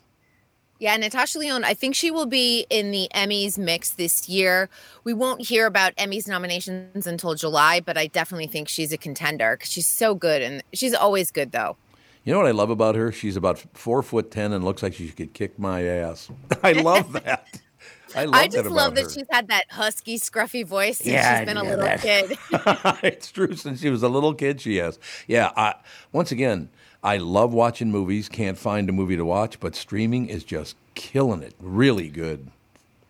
[0.81, 4.70] Yeah, Natasha Lyonne, I think she will be in the Emmys mix this year.
[5.05, 9.57] We won't hear about Emmys nominations until July, but I definitely think she's a contender
[9.59, 11.76] because she's so good and she's always good though.
[12.24, 13.12] You know what I love about her?
[13.12, 16.31] She's about four foot ten and looks like she could kick my ass.
[16.62, 17.61] I love that.
[18.16, 19.03] I love I that just about love her.
[19.03, 22.39] that she's had that husky, scruffy voice since Yeah, she's been a little that- kid.
[23.05, 23.55] it's true.
[23.55, 24.99] Since she was a little kid, she has.
[25.28, 25.51] Yeah.
[25.57, 25.74] I,
[26.12, 26.70] once again,
[27.03, 28.28] I love watching movies.
[28.28, 31.55] Can't find a movie to watch, but streaming is just killing it.
[31.59, 32.48] Really good.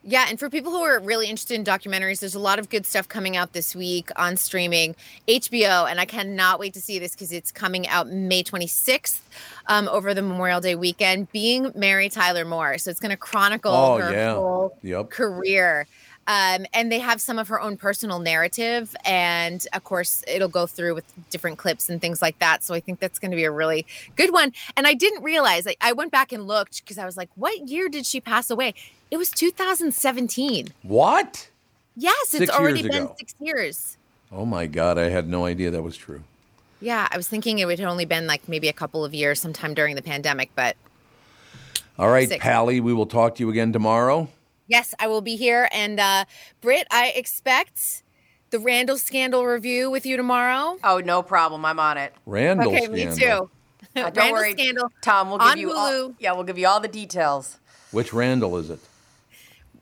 [0.03, 2.87] Yeah, and for people who are really interested in documentaries, there's a lot of good
[2.87, 4.97] stuff coming out this week on streaming.
[5.29, 9.21] HBO, and I cannot wait to see this because it's coming out May 26th
[9.67, 11.31] um, over the Memorial Day weekend.
[11.33, 14.35] Being Mary Tyler Moore, so it's going to chronicle Oh, her yeah.
[14.37, 15.11] whole Yep.
[15.11, 15.87] career.
[16.27, 20.67] Um, and they have some of her own personal narrative, and of course, it'll go
[20.67, 22.63] through with different clips and things like that.
[22.63, 24.53] So I think that's going to be a really good one.
[24.77, 27.69] And I didn't realize, I, I went back and looked because I was like, what
[27.69, 28.75] year did she pass away?
[29.11, 30.69] It was 2017.
[30.83, 31.51] What?
[31.97, 33.97] Yes, it's already been six years.
[34.33, 34.97] Oh my God!
[34.97, 36.23] I had no idea that was true.
[36.81, 39.41] Yeah, I was thinking it would have only been like maybe a couple of years
[39.41, 40.77] sometime during the pandemic, but
[41.99, 42.43] All right, Six.
[42.43, 44.29] Pally, we will talk to you again tomorrow.
[44.71, 45.69] Yes, I will be here.
[45.73, 46.25] And uh
[46.61, 48.03] Britt, I expect
[48.51, 50.79] the Randall scandal review with you tomorrow.
[50.83, 51.65] Oh, no problem.
[51.65, 52.13] I'm on it.
[52.27, 53.07] Randall okay, scandal.
[53.07, 53.51] me too.
[53.97, 55.29] Uh, don't Randall worry, scandal Tom.
[55.31, 55.75] We'll give on you Hulu.
[55.75, 57.59] all, yeah, we'll give you all the details.
[57.93, 58.81] Which Randall is it?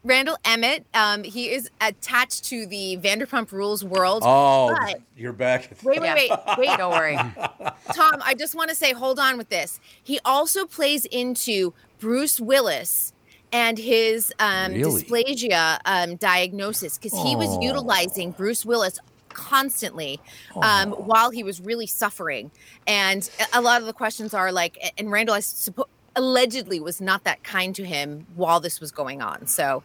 [0.05, 4.23] Randall Emmett, um, he is attached to the Vanderpump Rules world.
[4.25, 5.71] Oh, but- you're back.
[5.83, 6.79] Wait, wait, wait, wait.
[6.79, 7.17] Don't worry.
[7.17, 9.81] Tom, I just want to say, hold on with this.
[10.03, 13.13] He also plays into Bruce Willis
[13.53, 15.03] and his um, Really?
[15.03, 18.99] dysplasia um, diagnosis because he was utilizing Bruce Willis
[19.31, 20.21] constantly
[20.63, 22.51] um, while he was really suffering.
[22.87, 25.87] And a- lot of the questions are like, and Randall, I suppose,
[26.17, 29.47] allegedly was not that kind to him while this was going on.
[29.47, 29.83] So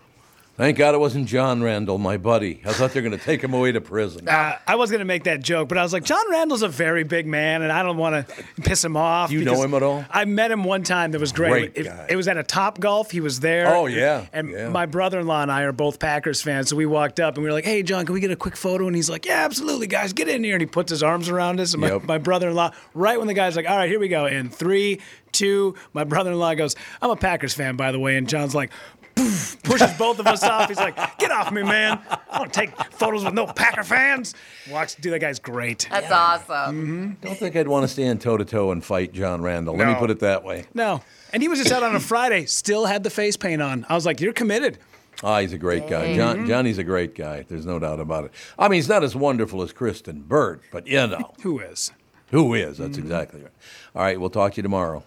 [0.55, 2.61] Thank God it wasn't John Randle, my buddy.
[2.63, 4.29] I thought they were going to take him away to prison.
[4.29, 6.67] Uh, I was going to make that joke, but I was like, John Randle's a
[6.67, 9.31] very big man, and I don't want to piss him off.
[9.31, 10.05] You know him at all?
[10.11, 11.09] I met him one time.
[11.11, 11.73] That was great.
[11.73, 12.05] Great it, guy.
[12.07, 13.09] it was at a Top Golf.
[13.09, 13.73] He was there.
[13.75, 14.69] Oh, yeah, And yeah.
[14.69, 17.53] my brother-in-law and I are both Packers fans, so we walked up and we were
[17.53, 20.13] like, "Hey, John, can we get a quick photo?" And he's like, "Yeah, absolutely, guys,
[20.13, 21.73] get in here." And he puts his arms around us.
[21.73, 22.03] And my, Yep.
[22.03, 25.01] my brother-in-law, right when the guy's like, "All right, here we go," in three,
[25.31, 28.69] two, my brother-in-law goes, "I'm a Packers fan, by the way," and John's like.
[29.15, 30.67] Poof, Pushes both of us off.
[30.69, 31.99] He's like, "Get off me, man!
[32.31, 34.33] I don't take photos with no Packer fans."
[34.71, 35.87] Watch, dude, that guy's great.
[35.89, 36.75] That's awesome.
[36.75, 37.11] Mm-hmm.
[37.27, 39.75] Don't think I'd want to stand toe to toe and fight John Randle.
[39.75, 39.99] Let me No.
[39.99, 40.65] put it that way.
[40.73, 41.01] No.
[41.31, 43.85] And he was just out on a Friday, still had the face paint on.
[43.89, 44.77] I was like, you're committed.
[45.23, 46.15] Ah, he's a great guy.
[46.15, 46.47] John, mm-hmm.
[46.47, 47.45] Johnny's a great guy.
[47.47, 48.31] There's no doubt about it.
[48.59, 51.91] I mean, he's not as wonderful as Kristyn Burtt, but you know Who is?
[52.31, 52.79] who is.
[52.79, 53.01] That's mm-hmm.
[53.03, 53.51] exactly right.
[53.95, 55.03] All right, we'll talk to you tomorrow.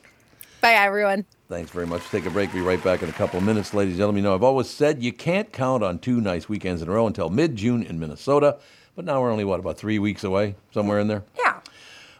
[0.61, 1.27] bye, everyone.
[1.49, 2.03] Thanks very much.
[2.11, 2.53] Take a break.
[2.53, 4.25] Be right back in a couple of minutes, ladies and gentlemen.
[4.25, 7.07] You know, I've always said you can't count on two nice weekends in a row
[7.07, 8.59] until mid-June in Minnesota.
[8.97, 11.23] But now we're only what about three weeks away, somewhere in there.
[11.39, 11.61] Yeah.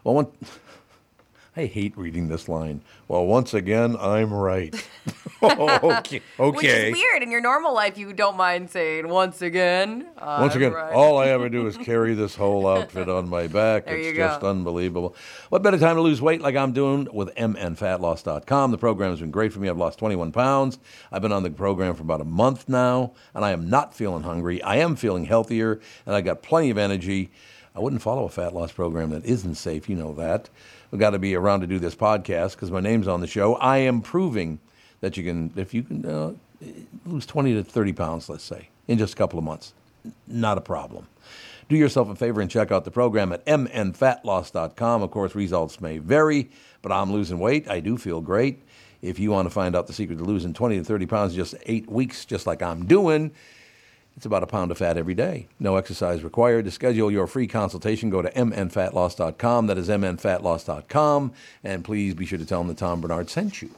[0.05, 0.27] Well, one,
[1.57, 2.83] I hate reading this line.
[3.07, 4.75] Well, once again, I'm right.
[5.43, 6.21] okay.
[6.37, 7.23] Which is weird.
[7.23, 10.05] In your normal life, you don't mind saying once again.
[10.21, 13.47] Once I'm again, right." all I ever do is carry this whole outfit on my
[13.47, 13.85] back.
[13.85, 14.51] There it's just go.
[14.51, 15.15] unbelievable.
[15.49, 18.69] What better time to lose weight like I'm doing with mnfatloss.com?
[18.69, 19.67] The program has been great for me.
[19.67, 20.77] I've lost 21 pounds.
[21.11, 24.21] I've been on the program for about a month now, and I am not feeling
[24.21, 24.61] hungry.
[24.61, 27.31] I am feeling healthier, and I got plenty of energy.
[27.75, 29.87] I wouldn't follow a fat loss program that isn't safe.
[29.87, 30.49] You know that.
[30.95, 33.55] Got to be around to do this podcast because my name's on the show.
[33.55, 34.59] I am proving
[35.01, 36.33] that you can, if you can uh,
[37.05, 39.73] lose 20 to 30 pounds, let's say, in just a couple of months,
[40.27, 41.07] not a problem.
[41.69, 45.01] Do yourself a favor and check out the program at mnfatloss.com.
[45.03, 46.49] Of course, results may vary,
[46.81, 47.69] but I'm losing weight.
[47.69, 48.63] I do feel great.
[49.01, 51.37] If you want to find out the secret to losing 20 to 30 pounds in
[51.37, 53.31] just eight weeks, just like I'm doing,
[54.17, 55.47] it's about a pound of fat every day.
[55.59, 56.65] No exercise required.
[56.65, 59.67] To schedule your free consultation, go to mnfatloss.com.
[59.67, 61.33] That is mnfatloss.com.
[61.63, 63.69] And please be sure to tell them that Tom Barnard sent you.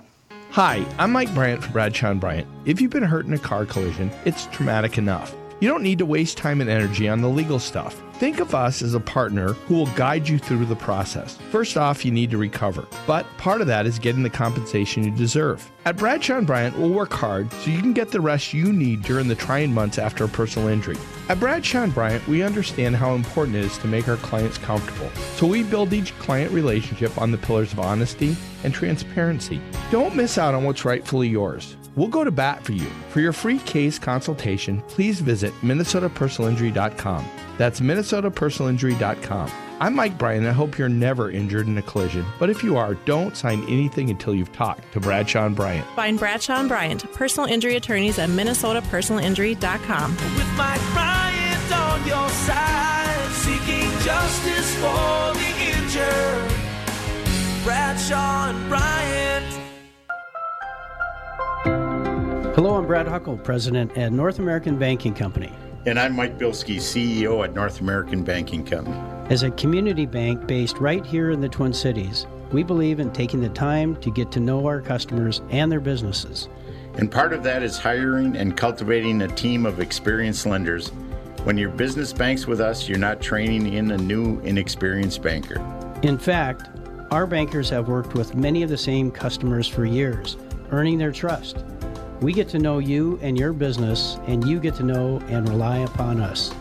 [0.51, 2.47] Hi, I'm Mike Bryant from Bradshaw and Bryant.
[2.65, 5.35] If you've been hurt in a car collision, it's traumatic enough.
[5.61, 8.01] You don't need to waste time and energy on the legal stuff.
[8.13, 11.37] Think of us as a partner who will guide you through the process.
[11.51, 15.11] First off, you need to recover, but part of that is getting the compensation you
[15.11, 15.69] deserve.
[15.85, 19.03] At Bradshaw and Bryant, we'll work hard so you can get the rest you need
[19.03, 20.97] during the trying months after a personal injury.
[21.27, 25.09] At Bradshaw and Bryant, we understand how important it is to make our clients comfortable,
[25.35, 29.61] so we build each client relationship on the pillars of honesty and transparency.
[29.91, 31.75] Don't miss out on what's rightfully yours.
[31.99, 32.87] We'll go to bat for you.
[33.09, 37.29] For your free case consultation, please visit minnesotapersonalinjury.com.
[37.57, 39.51] That's minnesotapersonalinjury.com.
[39.81, 40.47] I'm Mike Bryant.
[40.47, 44.09] I hope you're never injured in a collision, but if you are, don't sign anything
[44.09, 45.85] until you've talked to Bradshaw and Bryant.
[45.97, 50.11] Find Bradshaw and Bryant, personal injury attorneys at minnesotapersonalinjury.com.
[50.15, 56.51] With Mike Bryant on your side, seeking justice for the injured.
[57.65, 58.98] Bradshaw and Bryant.
[62.55, 65.53] Hello, I'm Brad Huckle, President at North American Banking Company.
[65.85, 68.97] And I'm Mike Bilski, CEO at North American Banking Company.
[69.29, 73.39] As a community bank based right here in the Twin Cities, we believe in taking
[73.39, 76.49] the time to get to know our customers and their businesses.
[76.95, 80.89] And part of that is hiring and cultivating a team of experienced lenders.
[81.43, 85.61] When your business banks with us, you're not training in a new, inexperienced banker.
[86.01, 86.67] In fact,
[87.11, 90.35] our bankers have worked with many of the same customers for years,
[90.71, 91.63] earning their trust.
[92.21, 95.77] We get to know you and your business, and you get to know and rely
[95.79, 96.51] upon us.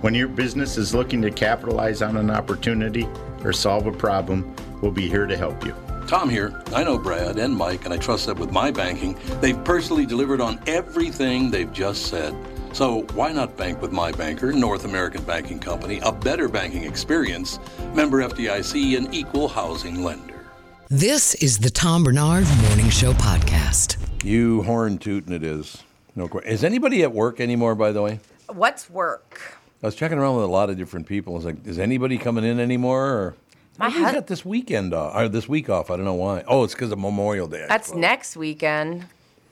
[0.00, 3.06] When your business is looking to capitalize on an opportunity
[3.42, 5.74] or solve a problem, we'll be here to help you.
[6.06, 6.62] Tom here.
[6.74, 10.40] I know Brad and Mike, and I trust that with my banking, they've personally delivered
[10.40, 12.34] on everything they've just said.
[12.72, 17.58] So why not bank with my banker, North American Banking Company, a better banking experience,
[17.94, 20.46] member FDIC, an equal housing lender.
[20.88, 23.96] This is the Tom Barnard Morning Show podcast.
[24.24, 25.82] You horn tootin' it is.
[26.16, 26.50] No question.
[26.50, 28.20] Is anybody at work anymore, by the way?
[28.48, 29.58] What's work?
[29.82, 31.34] I was checking around with a lot of different people.
[31.34, 33.04] I was like, is anybody coming in anymore?
[33.06, 33.34] Or
[33.78, 35.90] My Maybe he's hus- got this weekend off, or this week off.
[35.90, 36.42] I don't know why.
[36.48, 37.64] Oh, it's because of Memorial Day.
[37.64, 38.00] I That's suppose.
[38.00, 39.04] next weekend.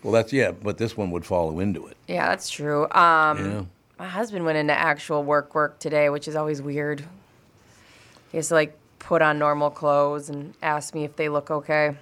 [0.02, 1.96] Well, that's yeah, but this one would follow into it.
[2.08, 2.84] Yeah, that's true.
[2.92, 3.62] Um, Yeah.
[3.98, 7.04] My husband went into actual work work today, which is always weird.
[8.32, 11.94] He has to like put on normal clothes and ask me if they look okay.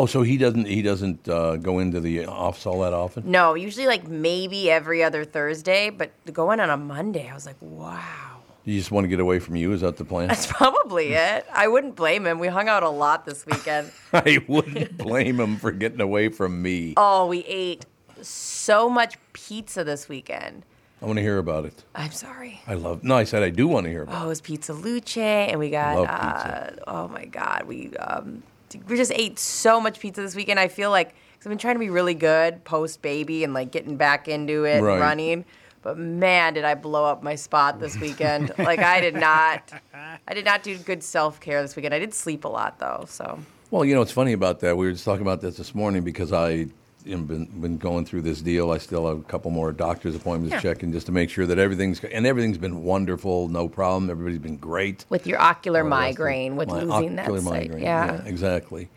[0.00, 3.30] Oh, so he doesn't he doesn't uh, go into the office all that often?
[3.30, 7.60] No, usually like maybe every other Thursday, but going on a Monday, I was like,
[7.60, 8.38] wow.
[8.64, 9.72] You just want to get away from you?
[9.74, 10.28] Is that the plan?
[10.28, 11.44] That's probably it.
[11.52, 12.38] I wouldn't blame him.
[12.38, 13.92] We hung out a lot this weekend.
[14.14, 16.94] I wouldn't blame him for getting away from me.
[16.96, 17.84] oh, we ate
[18.22, 20.64] so much pizza this weekend.
[21.02, 21.84] I want to hear about it.
[21.94, 22.62] I'm sorry.
[22.66, 23.04] I love.
[23.04, 24.14] No, I said I do want to hear about.
[24.14, 24.20] It.
[24.22, 25.98] Oh, it was Pizza Luce, and we got.
[25.98, 28.42] Love Uh, oh my God, we um,
[28.88, 30.58] we just ate so much pizza this weekend.
[30.60, 33.70] I feel like because I've been trying to be really good post baby and like
[33.70, 34.92] getting back into it, Right.
[34.92, 35.44] and running.
[35.82, 38.52] But man, did I blow up my spot this weekend?
[38.58, 41.94] like I did not, I did not do good self care this weekend.
[41.94, 43.38] I did sleep a lot though, so.
[43.70, 44.76] Well, you know, it's funny about that.
[44.76, 46.66] We were just talking about this this morning because I.
[47.04, 48.70] You know, been been going through this deal.
[48.70, 50.60] I still have a couple more doctor's appointments Yeah.
[50.60, 54.10] checking just to make sure that everything's and everything's been wonderful, no problem.
[54.10, 55.06] Everybody's been great.
[55.08, 56.10] with your ocular all the rest of it.
[56.20, 58.22] migraine, with losing that migraine, yeah.
[58.24, 58.88] exactly.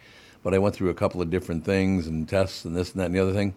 [0.43, 3.05] But I went through a couple of different things and tests and this and that
[3.05, 3.53] and the other thing.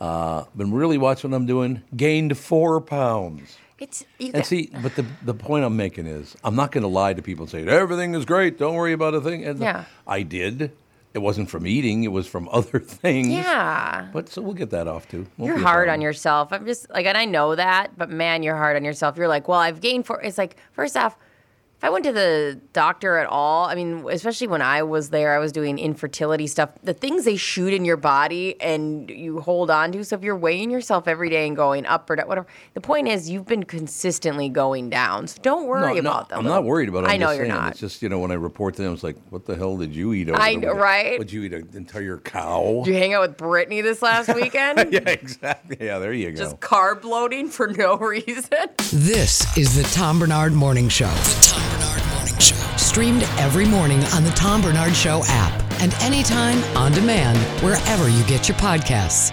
[0.00, 1.82] Uh, been really watching what I'm doing.
[1.96, 3.56] Gained four pounds.
[3.78, 6.82] It's you And got- see, but the the point I'm making is, I'm not going
[6.82, 8.58] to lie to people and say everything is great.
[8.58, 9.44] Don't worry about a thing.
[9.44, 9.84] And Yeah.
[10.06, 10.72] I did.
[11.14, 12.02] It wasn't from eating.
[12.02, 13.28] It was from other things.
[13.28, 14.08] yeah.
[14.12, 15.26] But so we'll get that off too.
[15.38, 16.52] Won't You're hard on yourself.
[16.52, 19.16] I'm just like, and I know that, but man, you're hard on yourself.
[19.16, 20.20] You're like, well, I've gained four.
[20.20, 21.16] It's like, first off,
[21.84, 25.38] I went to the doctor at all, I mean, especially when I was there, I
[25.38, 26.70] was doing infertility stuff.
[26.82, 30.02] The things they shoot in your body and you hold on to.
[30.02, 33.08] So if you're weighing yourself every day and going up or down, whatever, the point
[33.08, 35.26] is you've been consistently going down.
[35.26, 36.38] So don't worry No, no, about them.
[36.38, 37.10] I'm not worried about it.
[37.10, 37.70] I I'm know just you're saying, not.
[37.72, 39.94] It's just you know when I report to them, it's like, what the hell did
[39.94, 40.30] you eat?
[40.30, 40.80] Over I the know, weekend?
[40.80, 41.18] right?
[41.18, 42.80] Would you eat an entire cow?
[42.86, 44.90] Did you hang out with Brittany this last weekend?
[44.90, 45.76] yeah, exactly.
[45.80, 46.38] Yeah, there you go.
[46.38, 48.48] Just carb loading for no reason.
[48.90, 51.12] This is the Tom Barnard Morning Show.
[52.94, 58.24] Streamed every morning on the Tom Barnard Show app and anytime on demand wherever you
[58.26, 59.32] get your podcasts.